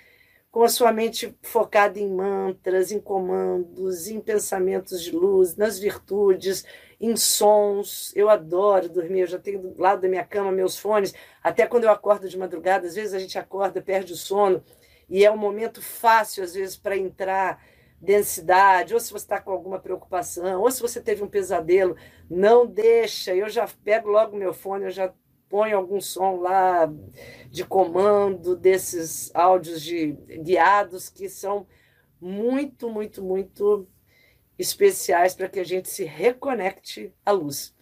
[0.50, 6.64] com a sua mente focada em mantras, em comandos, em pensamentos de luz, nas virtudes,
[7.00, 8.12] em sons.
[8.16, 11.14] Eu adoro dormir, eu já tenho do lado da minha cama meus fones.
[11.40, 14.60] Até quando eu acordo de madrugada, às vezes a gente acorda, perde o sono,
[15.08, 17.62] e é um momento fácil, às vezes, para entrar
[18.00, 21.96] densidade, ou se você está com alguma preocupação, ou se você teve um pesadelo,
[22.30, 23.34] não deixa.
[23.34, 25.12] Eu já pego logo meu fone, eu já
[25.48, 26.88] ponho algum som lá
[27.50, 30.12] de comando desses áudios de
[30.42, 31.66] guiados que são
[32.20, 33.88] muito, muito, muito
[34.58, 37.74] especiais para que a gente se reconecte à luz.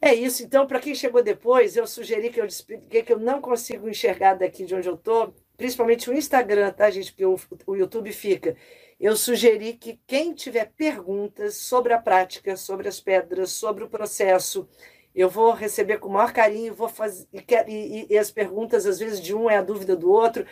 [0.00, 0.42] É isso.
[0.42, 4.34] Então, para quem chegou depois, eu sugeri que eu expliquei que eu não consigo enxergar
[4.34, 7.12] daqui de onde eu estou principalmente o Instagram, tá, gente?
[7.12, 8.56] Porque o, o YouTube fica.
[8.98, 14.68] Eu sugeri que quem tiver perguntas sobre a prática, sobre as pedras, sobre o processo,
[15.14, 17.28] eu vou receber com o maior carinho, vou fazer
[17.68, 20.44] e, e, as perguntas às vezes de um é a dúvida do outro.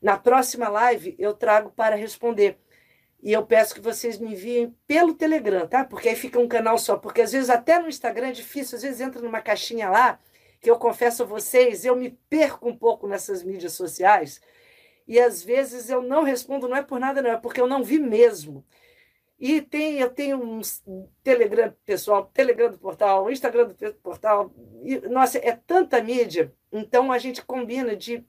[0.00, 2.56] Na próxima live eu trago para responder.
[3.22, 5.84] E eu peço que vocês me enviem pelo Telegram, tá?
[5.84, 6.96] Porque aí fica um canal só.
[6.96, 10.18] Porque às vezes até no Instagram é difícil, às vezes entra numa caixinha lá
[10.58, 14.40] que eu confesso a vocês, eu me perco um pouco nessas mídias sociais
[15.06, 17.82] e às vezes eu não respondo, não é por nada, não, é porque eu não
[17.82, 18.64] vi mesmo.
[19.38, 20.60] E tem, eu tenho um
[21.22, 24.52] Telegram pessoal, Telegram do portal, Instagram do portal.
[24.82, 26.54] E, nossa, é tanta mídia.
[26.72, 28.24] Então a gente combina de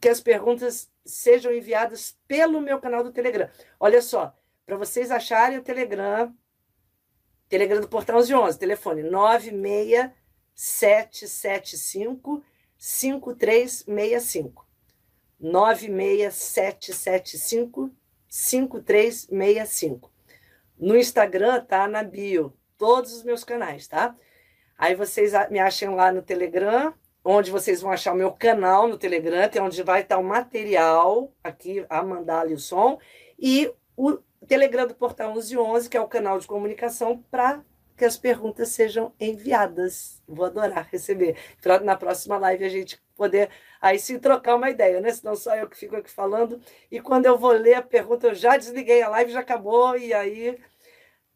[0.00, 3.50] que as perguntas sejam enviadas pelo meu canal do Telegram.
[3.78, 4.34] Olha só,
[4.64, 6.34] para vocês acharem o Telegram,
[7.48, 10.10] Telegram do Portal 1111, telefone 96
[10.54, 12.42] 775
[12.78, 14.71] 5365.
[15.42, 17.90] 96775
[18.28, 20.10] 5365.
[20.78, 24.16] No Instagram tá na bio, todos os meus canais, tá?
[24.78, 26.94] Aí vocês me acham lá no Telegram,
[27.24, 30.24] onde vocês vão achar o meu canal no Telegram, que é onde vai estar o
[30.24, 32.98] material, aqui a mandala e o som,
[33.38, 37.62] e o Telegram do Portal 1111, que é o canal de comunicação para
[37.96, 40.20] que as perguntas sejam enviadas.
[40.26, 41.36] Vou adorar receber.
[41.84, 43.50] Na próxima live a gente poder
[43.82, 45.12] aí sim trocar uma ideia, né?
[45.12, 46.60] Senão só eu que fico aqui falando.
[46.90, 50.14] E quando eu vou ler a pergunta, eu já desliguei a live, já acabou, e
[50.14, 50.56] aí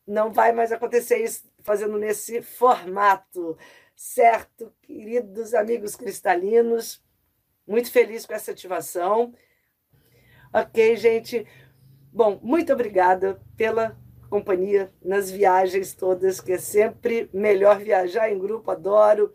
[0.07, 3.59] não vai mais acontecer isso fazendo nesse formato.
[3.97, 7.03] Certo, queridos amigos cristalinos,
[7.67, 9.35] muito feliz com essa ativação.
[10.53, 11.47] Ok, gente.
[12.13, 13.99] Bom, muito obrigada pela
[14.31, 19.35] companhia nas viagens todas, que é sempre melhor viajar em grupo, adoro.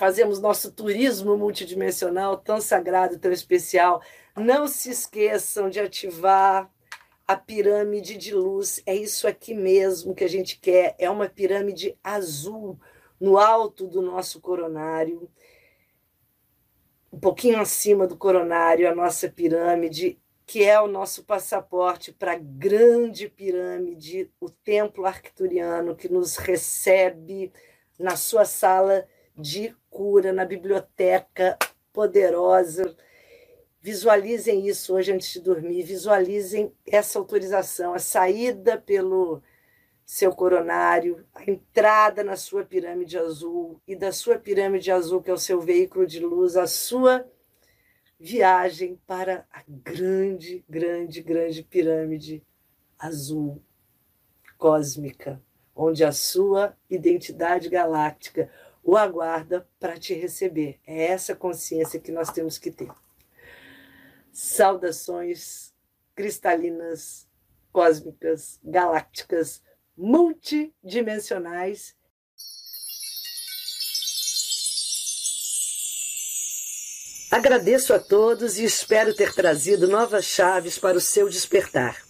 [0.00, 4.00] Fazemos nosso turismo multidimensional tão sagrado, tão especial.
[4.34, 6.72] Não se esqueçam de ativar
[7.28, 8.82] a pirâmide de luz.
[8.86, 10.96] É isso aqui mesmo que a gente quer.
[10.98, 12.80] É uma pirâmide azul
[13.20, 15.30] no alto do nosso coronário.
[17.12, 22.38] Um pouquinho acima do coronário, a nossa pirâmide que é o nosso passaporte para a
[22.38, 27.52] grande pirâmide, o templo arcturiano, que nos recebe
[27.98, 29.06] na sua sala
[29.36, 31.58] de cura, na biblioteca
[31.92, 32.96] poderosa.
[33.80, 39.42] Visualizem isso hoje antes de dormir, visualizem essa autorização, a saída pelo
[40.04, 45.32] seu coronário, a entrada na sua pirâmide azul e da sua pirâmide azul, que é
[45.32, 47.26] o seu veículo de luz, a sua
[48.18, 52.44] viagem para a grande, grande, grande pirâmide
[52.98, 53.62] azul
[54.58, 55.40] cósmica,
[55.74, 58.50] onde a sua identidade galáctica
[58.90, 60.80] o aguarda para te receber.
[60.84, 62.90] É essa consciência que nós temos que ter.
[64.32, 65.72] Saudações
[66.12, 67.28] cristalinas,
[67.72, 69.62] cósmicas, galácticas,
[69.96, 71.94] multidimensionais
[77.30, 82.09] Agradeço a todos e espero ter trazido novas chaves para o seu despertar.